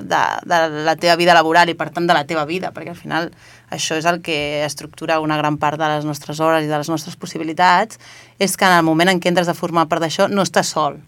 de, 0.03 0.09
de, 0.11 0.23
de 0.51 0.83
la 0.83 0.95
teva 0.99 1.14
vida 1.14 1.37
laboral 1.37 1.71
i 1.71 1.77
per 1.79 1.93
tant 1.95 2.09
de 2.11 2.17
la 2.17 2.25
teva 2.27 2.43
vida, 2.49 2.73
perquè 2.75 2.90
al 2.90 2.99
final 2.99 3.29
això 3.71 3.95
és 3.95 4.09
el 4.11 4.19
que 4.25 4.64
estructura 4.67 5.21
una 5.23 5.38
gran 5.38 5.57
part 5.62 5.79
de 5.79 5.90
les 5.93 6.07
nostres 6.09 6.40
hores 6.43 6.67
i 6.67 6.71
de 6.71 6.81
les 6.81 6.90
nostres 6.90 7.14
possibilitats, 7.14 8.01
és 8.43 8.57
que 8.59 8.67
en 8.67 8.75
el 8.81 8.83
moment 8.87 9.12
en 9.12 9.23
què 9.23 9.31
entres 9.31 9.49
a 9.49 9.55
formar 9.55 9.87
part 9.87 10.03
d'això 10.03 10.27
no 10.27 10.43
estàs 10.43 10.75
sol. 10.75 10.99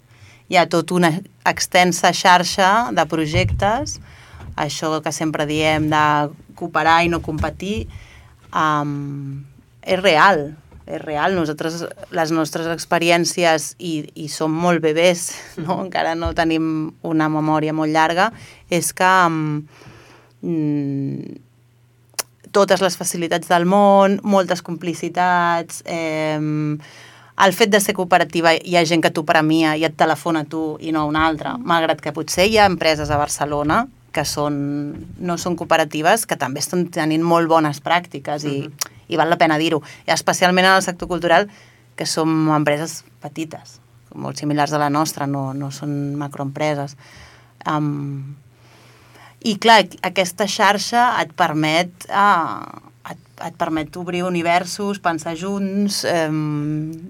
Hi 0.47 0.61
ha 0.61 0.69
tota 0.71 0.95
una 0.95 1.11
extensa 1.43 2.13
xarxa 2.15 2.93
de 2.95 3.07
projectes, 3.11 3.99
això 4.55 4.93
que 5.03 5.11
sempre 5.11 5.49
diem 5.51 5.91
de 5.91 6.05
cooperar 6.55 7.01
i 7.03 7.11
no 7.11 7.19
competir, 7.19 7.89
um, 8.55 9.43
és 9.83 9.99
real, 9.99 10.53
és 10.87 11.01
real. 11.03 11.35
Nosaltres, 11.35 11.83
les 12.15 12.33
nostres 12.35 12.69
experiències, 12.73 13.75
i, 13.79 14.07
i 14.15 14.29
som 14.33 14.55
molt 14.55 14.83
bebès, 14.85 15.29
no? 15.65 15.81
encara 15.85 16.15
no 16.19 16.33
tenim 16.35 16.93
una 17.07 17.29
memòria 17.33 17.75
molt 17.77 17.93
llarga, 17.93 18.31
és 18.71 18.93
que 18.97 19.11
um, 19.27 19.65
totes 22.55 22.81
les 22.81 22.97
facilitats 22.97 23.51
del 23.51 23.67
món, 23.69 24.21
moltes 24.25 24.63
complicitats, 24.65 25.83
eh, 25.85 26.39
el 27.37 27.53
fet 27.53 27.69
de 27.69 27.83
ser 27.85 27.93
cooperativa 27.93 28.55
hi 28.57 28.79
ha 28.79 28.85
gent 28.89 29.03
que 29.05 29.13
t'ho 29.13 29.27
premia 29.29 29.75
i 29.77 29.85
et 29.85 29.97
telefona 29.99 30.47
a 30.47 30.49
tu 30.49 30.79
i 30.81 30.93
no 30.95 31.05
a 31.05 31.11
un 31.11 31.19
altre, 31.21 31.53
malgrat 31.61 32.01
que 32.01 32.15
potser 32.17 32.47
hi 32.49 32.57
ha 32.57 32.69
empreses 32.71 33.11
a 33.13 33.19
Barcelona 33.21 33.85
que 34.17 34.25
són, 34.25 34.57
no 35.21 35.37
són 35.37 35.59
cooperatives, 35.61 36.25
que 36.25 36.39
també 36.41 36.63
estan 36.63 36.87
tenint 36.89 37.21
molt 37.21 37.51
bones 37.53 37.83
pràctiques 37.85 38.47
i, 38.49 38.61
uh 38.65 38.71
-huh. 38.71 38.96
I 39.09 39.19
val 39.19 39.31
la 39.31 39.39
pena 39.41 39.59
dir-ho. 39.59 39.83
Especialment 40.07 40.67
en 40.67 40.77
el 40.77 40.85
sector 40.87 41.09
cultural, 41.09 41.49
que 41.97 42.07
som 42.07 42.51
empreses 42.53 43.03
petites, 43.23 43.79
molt 44.15 44.41
similars 44.41 44.73
a 44.73 44.81
la 44.83 44.91
nostra, 44.91 45.27
no, 45.27 45.53
no 45.55 45.71
són 45.73 46.17
macroempreses. 46.21 46.97
Um, 47.67 48.37
I 49.47 49.57
clar, 49.63 49.85
aquesta 50.05 50.47
xarxa 50.51 51.09
et 51.23 51.33
permet 51.39 52.07
uh, 52.11 52.87
et, 53.11 53.19
et 53.47 53.57
permet 53.59 53.97
obrir 53.97 54.25
universos, 54.27 54.99
pensar 55.03 55.37
junts, 55.39 56.03
eh, 56.09 56.29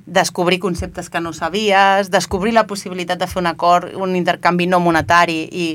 descobrir 0.06 0.59
conceptes 0.61 1.09
que 1.11 1.20
no 1.20 1.32
sabies, 1.32 2.11
descobrir 2.11 2.52
la 2.54 2.66
possibilitat 2.66 3.20
de 3.20 3.28
fer 3.30 3.40
un 3.40 3.50
acord, 3.50 3.94
un 3.94 4.16
intercanvi 4.18 4.66
no 4.68 4.80
monetari 4.82 5.40
i 5.52 5.68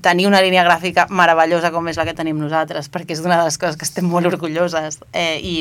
tenir 0.00 0.26
una 0.28 0.40
línia 0.42 0.64
gràfica 0.66 1.06
meravellosa 1.10 1.72
com 1.74 1.88
és 1.90 1.98
la 1.98 2.06
que 2.06 2.16
tenim 2.16 2.38
nosaltres, 2.38 2.90
perquè 2.92 3.16
és 3.16 3.22
una 3.24 3.38
de 3.40 3.48
les 3.48 3.58
coses 3.58 3.78
que 3.78 3.86
estem 3.88 4.06
molt 4.06 4.28
orgulloses 4.30 5.00
eh, 5.12 5.38
i, 5.42 5.56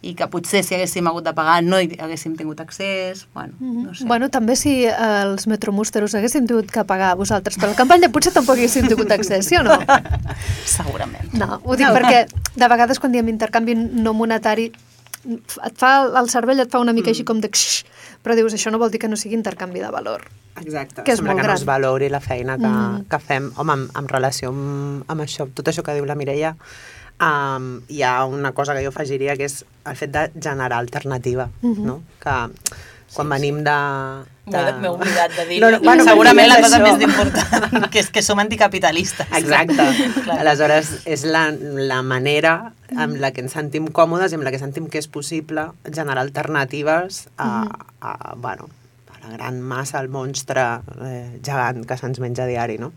i 0.00 0.14
que 0.16 0.28
potser 0.32 0.62
si 0.64 0.76
haguéssim 0.76 1.06
hagut 1.10 1.26
de 1.26 1.34
pagar 1.36 1.58
no 1.66 1.80
hi 1.82 1.90
haguéssim 1.98 2.36
tingut 2.38 2.60
accés, 2.64 3.26
bueno, 3.34 3.54
mm 3.58 3.70
-hmm. 3.70 3.86
no 3.86 3.94
sé. 3.94 4.04
Bueno, 4.06 4.28
també 4.30 4.56
si 4.56 4.84
eh, 4.84 4.94
els 5.22 5.46
metromústeros 5.46 6.14
haguéssim 6.14 6.46
tingut 6.46 6.70
que 6.70 6.84
pagar 6.84 7.16
vosaltres 7.16 7.58
per 7.58 7.68
la 7.68 7.74
campanya, 7.74 8.08
potser 8.08 8.32
tampoc 8.32 8.56
haguéssim 8.56 8.88
tingut 8.88 9.10
accés, 9.10 9.46
sí 9.46 9.56
o 9.56 9.62
no? 9.62 9.78
Segurament. 10.64 11.32
No, 11.32 11.60
ho 11.64 11.76
dic 11.76 11.86
no. 11.86 11.94
perquè 11.94 12.26
de 12.56 12.68
vegades 12.68 12.98
quan 12.98 13.12
diem 13.12 13.28
intercanvi 13.28 13.74
no 13.74 14.12
monetari 14.14 14.72
et 15.26 15.74
fa 15.78 16.06
el 16.20 16.28
cervell 16.30 16.60
et 16.60 16.70
fa 16.70 16.78
una 16.80 16.92
mica 16.92 17.08
mm. 17.08 17.14
així 17.16 17.24
com 17.24 17.40
de 17.40 17.50
però 18.22 18.34
dius 18.34 18.54
això 18.54 18.70
no 18.70 18.78
vol 18.78 18.90
dir 18.90 18.98
que 18.98 19.08
no 19.08 19.16
sigui 19.16 19.34
intercanvi 19.34 19.80
de 19.80 19.90
valor. 19.90 20.24
Exacte, 20.60 21.02
que 21.04 21.12
és 21.12 21.18
sembla 21.18 21.32
molt 21.34 21.40
que 21.40 21.46
gran. 21.46 21.54
no 21.54 21.60
es 21.60 21.64
valori 21.66 22.08
la 22.08 22.20
feina 22.20 22.56
que, 22.58 22.66
Mm. 22.66 23.04
que 23.08 23.18
fem. 23.18 23.52
Home, 23.56 23.72
en, 23.72 23.88
en 23.96 24.08
relació 24.08 24.48
amb, 24.50 25.04
amb 25.08 25.20
això, 25.22 25.46
tot 25.54 25.66
això 25.68 25.82
que 25.82 25.94
diu 25.94 26.04
la 26.04 26.14
Mireia, 26.18 26.56
um, 27.20 27.80
hi 27.88 28.02
ha 28.02 28.24
una 28.24 28.52
cosa 28.52 28.74
que 28.74 28.82
jo 28.82 28.88
afegiria 28.90 29.36
que 29.36 29.44
és 29.44 29.64
el 29.86 29.96
fet 29.96 30.10
de 30.10 30.30
generar 30.40 30.78
alternativa, 30.78 31.48
Mhm. 31.62 31.86
no? 31.86 32.02
Que 32.20 32.50
quan 33.14 33.28
venim 33.28 33.62
de... 33.64 33.70
de... 33.70 33.76
M'he 34.80 34.88
oblidat 34.92 35.34
de 35.36 35.44
dir 35.48 35.60
No, 35.62 35.70
no, 35.74 35.80
bueno, 35.84 36.04
segurament 36.06 36.48
la 36.48 36.60
cosa 36.62 36.78
això. 36.80 36.92
més 36.92 37.04
important, 37.06 37.88
que 37.92 38.00
és 38.02 38.08
que 38.14 38.22
som 38.24 38.40
anticapitalistes. 38.42 39.26
Exacte. 39.38 39.86
Clar. 40.24 40.40
Aleshores, 40.40 40.94
és 41.06 41.24
la, 41.28 41.48
la 41.52 42.00
manera 42.02 42.72
amb 42.96 43.20
la 43.20 43.32
que 43.36 43.44
ens 43.44 43.52
sentim 43.52 43.90
còmodes 43.92 44.32
i 44.32 44.38
amb 44.38 44.46
la 44.46 44.52
que 44.54 44.60
sentim 44.62 44.88
que 44.88 44.98
és 45.02 45.08
possible 45.12 45.68
generar 45.92 46.22
alternatives 46.24 47.26
a, 47.36 47.66
a, 48.00 48.34
bueno, 48.40 48.70
a 49.12 49.20
la 49.26 49.36
gran 49.36 49.60
massa, 49.60 49.98
al 49.98 50.08
monstre 50.08 50.64
eh, 51.04 51.38
gegant 51.44 51.84
que 51.84 51.96
se'ns 52.00 52.20
menja 52.24 52.46
a 52.46 52.48
diari, 52.48 52.78
no? 52.80 52.92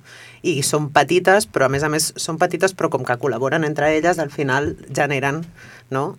I 0.48 0.62
són 0.64 0.90
petites, 0.96 1.48
però 1.52 1.68
a 1.68 1.74
més 1.74 1.84
a 1.84 1.90
més 1.92 2.14
són 2.16 2.40
petites, 2.42 2.74
però 2.78 2.90
com 2.94 3.04
que 3.06 3.18
col·laboren 3.20 3.68
entre 3.68 3.92
elles, 3.98 4.20
al 4.20 4.32
final 4.32 4.76
generen, 4.90 5.44
no?, 5.92 6.16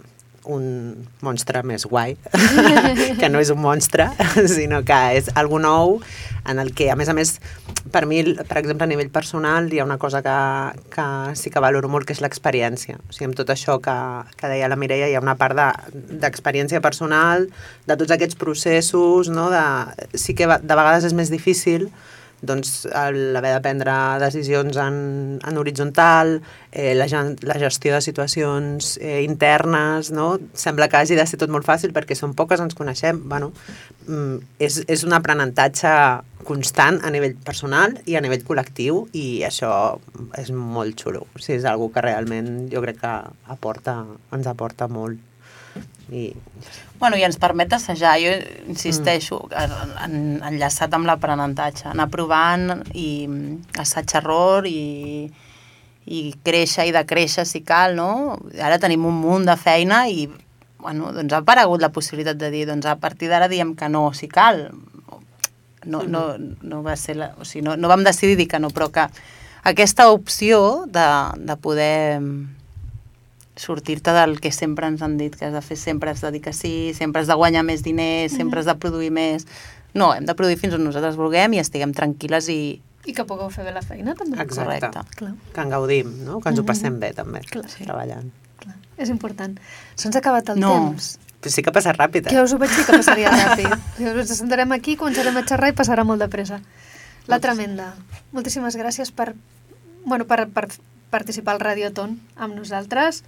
un 0.50 1.06
monstre 1.22 1.62
més 1.62 1.84
guai, 1.86 2.16
que 3.20 3.28
no 3.30 3.38
és 3.42 3.50
un 3.54 3.60
monstre, 3.62 4.08
sinó 4.50 4.82
que 4.86 4.98
és 5.18 5.30
algo 5.38 5.60
nou 5.62 6.00
en 6.50 6.58
el 6.58 6.72
que, 6.74 6.88
a 6.90 6.96
més 6.98 7.08
a 7.08 7.14
més, 7.14 7.36
per 7.94 8.02
mi, 8.10 8.22
per 8.34 8.58
exemple, 8.58 8.82
a 8.86 8.90
nivell 8.90 9.10
personal, 9.14 9.68
hi 9.70 9.78
ha 9.78 9.86
una 9.86 9.98
cosa 10.02 10.22
que, 10.24 10.34
que 10.90 11.04
sí 11.38 11.52
que 11.54 11.62
valoro 11.62 11.88
molt, 11.92 12.06
que 12.08 12.16
és 12.16 12.22
l'experiència. 12.24 12.98
O 12.98 13.14
sigui, 13.14 13.28
amb 13.30 13.38
tot 13.38 13.52
això 13.54 13.76
que, 13.82 13.94
que 14.40 14.50
deia 14.50 14.70
la 14.72 14.78
Mireia, 14.80 15.06
hi 15.10 15.14
ha 15.14 15.22
una 15.22 15.36
part 15.38 15.54
de- 15.58 16.16
d'experiència 16.24 16.80
de, 16.80 16.82
personal, 16.82 17.46
de 17.86 17.96
tots 18.00 18.10
aquests 18.16 18.38
processos, 18.40 19.30
no? 19.30 19.48
de, 19.54 19.62
sí 20.18 20.34
que 20.34 20.50
de 20.50 20.74
vegades 20.74 21.06
és 21.06 21.14
més 21.14 21.30
difícil, 21.30 21.88
doncs 22.42 22.86
el- 22.90 23.36
haver 23.38 23.54
de 23.54 23.60
prendre 23.64 23.94
decisions 24.20 24.76
en, 24.76 25.38
en 25.46 25.58
horitzontal, 25.58 26.40
eh, 26.72 26.94
la, 26.98 27.06
la 27.46 27.58
gestió 27.62 27.94
de 27.94 28.00
situacions 28.02 28.98
eh, 29.00 29.22
internes, 29.22 30.10
no? 30.10 30.38
sembla 30.52 30.88
que 30.88 30.98
hagi 30.98 31.14
de 31.14 31.26
ser 31.26 31.38
tot 31.38 31.50
molt 31.54 31.66
fàcil 31.66 31.94
perquè 31.94 32.18
són 32.18 32.34
poques, 32.34 32.60
ens 32.60 32.74
coneixem, 32.74 33.22
bueno, 33.30 33.52
mm, 34.08 34.36
és, 34.58 34.82
és 34.90 35.06
un 35.06 35.14
aprenentatge 35.14 35.94
constant 36.42 36.98
a 37.06 37.10
nivell 37.14 37.36
personal 37.46 37.94
i 38.10 38.16
a 38.18 38.22
nivell 38.24 38.42
col·lectiu 38.42 39.04
i 39.14 39.44
això 39.46 39.72
és 40.42 40.50
molt 40.50 40.98
xulo, 40.98 41.28
o 41.30 41.38
sigui, 41.38 41.60
és 41.60 41.66
algo 41.70 41.92
que 41.94 42.02
realment 42.02 42.66
jo 42.72 42.82
crec 42.82 42.98
que 43.04 43.12
aporta, 43.54 44.00
ens 44.34 44.50
aporta 44.50 44.88
molt. 44.90 45.20
I, 46.12 46.30
Bueno, 47.02 47.16
i 47.18 47.24
ens 47.26 47.34
permet 47.34 47.72
assajar, 47.74 48.12
jo 48.22 48.30
insisteixo, 48.70 49.40
mm. 49.48 49.94
en, 50.04 50.12
enllaçat 50.46 50.92
amb 50.94 51.08
l'aprenentatge, 51.08 51.88
anar 51.90 52.06
provant 52.12 52.84
i 52.94 53.26
assaig-error 53.82 54.68
i, 54.70 55.26
i 56.06 56.20
créixer 56.46 56.86
i 56.86 56.94
decréixer 56.94 57.42
si 57.42 57.64
cal, 57.66 57.96
no? 57.98 58.36
Ara 58.54 58.78
tenim 58.78 59.08
un 59.10 59.18
munt 59.18 59.50
de 59.50 59.58
feina 59.58 60.04
i 60.06 60.28
bueno, 60.82 61.10
doncs 61.16 61.34
ha 61.34 61.42
aparegut 61.42 61.82
la 61.82 61.90
possibilitat 61.94 62.38
de 62.38 62.52
dir 62.54 62.68
doncs 62.70 62.86
a 62.86 62.94
partir 63.02 63.26
d'ara 63.30 63.50
diem 63.50 63.74
que 63.74 63.90
no 63.90 64.04
si 64.14 64.30
cal. 64.30 64.68
No, 65.82 66.04
no, 66.06 66.36
no 66.38 66.82
va 66.86 66.94
ser 66.94 67.16
la, 67.18 67.32
o 67.34 67.42
sigui, 67.42 67.64
no, 67.66 67.74
no 67.74 67.90
vam 67.90 68.06
decidir 68.06 68.38
dir 68.38 68.46
que 68.46 68.62
no, 68.62 68.70
però 68.70 68.92
que 68.94 69.08
aquesta 69.66 70.06
opció 70.14 70.84
de, 70.86 71.08
de 71.50 71.56
poder 71.58 72.20
sortir-te 73.56 74.12
del 74.16 74.38
que 74.40 74.50
sempre 74.52 74.86
ens 74.88 75.02
han 75.04 75.18
dit 75.20 75.34
que 75.36 75.44
has 75.46 75.52
de 75.52 75.60
fer, 75.64 75.76
sempre 75.76 76.10
has 76.10 76.22
de 76.24 76.30
dir 76.32 76.40
que 76.42 76.52
sí, 76.56 76.92
sempre 76.96 77.20
has 77.22 77.28
de 77.28 77.34
guanyar 77.36 77.62
més 77.68 77.82
diners, 77.84 78.32
sempre 78.32 78.60
has 78.60 78.66
de 78.66 78.74
produir 78.80 79.10
més... 79.12 79.46
No, 79.94 80.14
hem 80.16 80.24
de 80.24 80.32
produir 80.34 80.56
fins 80.56 80.72
on 80.78 80.84
nosaltres 80.86 81.18
vulguem 81.20 81.52
i 81.52 81.60
estiguem 81.60 81.92
tranquil·les 81.92 82.48
i... 82.48 82.60
I 83.04 83.12
que 83.12 83.24
pugueu 83.28 83.50
fer 83.52 83.64
bé 83.66 83.72
la 83.74 83.82
feina, 83.82 84.14
també. 84.16 84.38
Exacte. 84.40 84.78
Correcte. 84.88 85.02
Clar, 85.18 85.32
que 85.52 85.60
en 85.60 85.72
gaudim, 85.74 86.12
no? 86.24 86.38
que 86.40 86.48
ens 86.52 86.60
ho 86.62 86.64
passem 86.64 86.96
bé 87.02 87.10
també, 87.12 87.42
Clar. 87.50 87.66
treballant. 87.74 88.30
clar. 88.62 88.76
És 88.96 89.10
important. 89.12 89.58
Se'ns 89.98 90.16
ha 90.16 90.22
acabat 90.22 90.48
el 90.54 90.60
No. 90.62 90.70
temps. 90.72 91.18
Però 91.42 91.50
sí 91.50 91.64
que 91.66 91.72
passa 91.74 91.92
ràpid, 91.92 92.28
Que 92.30 92.38
eh? 92.38 92.42
us 92.46 92.52
ho 92.54 92.58
vaig 92.62 92.70
dir 92.70 92.84
que 92.86 92.94
passaria 93.02 93.28
ràpid. 93.34 93.74
Ens 94.22 94.32
sentarem 94.38 94.70
aquí, 94.72 94.94
començarem 94.96 95.36
a 95.36 95.42
xerrar 95.42 95.72
i 95.72 95.76
passarà 95.76 96.04
molt 96.06 96.22
de 96.22 96.28
pressa. 96.30 96.60
La 97.26 97.40
tremenda. 97.42 97.90
Moltíssimes 98.32 98.78
gràcies 98.78 99.10
per, 99.12 99.32
bueno, 100.06 100.24
per, 100.30 100.46
per 100.54 100.68
participar 101.12 101.54
al 101.54 101.60
Radioton 101.62 102.16
amb 102.36 102.56
nosaltres. 102.56 103.22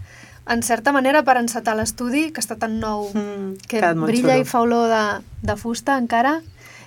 En 0.48 0.60
certa 0.66 0.92
manera, 0.92 1.22
per 1.24 1.36
encetar 1.40 1.76
l'estudi, 1.76 2.30
que 2.32 2.40
està 2.42 2.56
tan 2.60 2.78
nou, 2.80 3.06
Mm, 3.14 3.54
que 3.68 3.80
brilla 3.80 4.34
xulo. 4.34 4.40
i 4.40 4.44
fa 4.44 4.60
olor 4.64 4.88
de, 4.92 5.04
de 5.40 5.56
fusta 5.56 5.96
encara, 6.00 6.40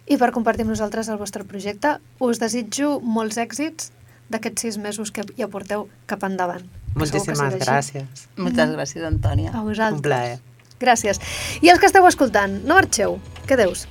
i 0.05 0.17
per 0.17 0.31
compartir 0.31 0.63
amb 0.65 0.71
nosaltres 0.75 1.09
el 1.09 1.17
vostre 1.17 1.43
projecte. 1.43 1.97
Us 2.19 2.39
desitjo 2.39 2.99
molts 3.01 3.37
èxits 3.37 3.91
d'aquests 4.29 4.61
sis 4.61 4.77
mesos 4.77 5.11
que 5.11 5.23
ja 5.37 5.47
porteu 5.47 5.87
cap 6.05 6.23
endavant. 6.23 6.63
Moltíssimes 6.95 7.57
gràcies. 7.61 8.27
Moltes 8.37 8.69
gràcies, 8.75 9.03
Antònia. 9.05 9.51
A 9.53 9.61
Un 9.61 9.67
vosaltres. 9.71 10.01
plaer. 10.01 10.39
Gràcies. 10.79 11.19
I 11.61 11.69
els 11.69 11.79
que 11.79 11.87
esteu 11.89 12.05
escoltant, 12.07 12.61
no 12.63 12.75
marxeu. 12.75 13.17
Quedeu-vos. 13.47 13.87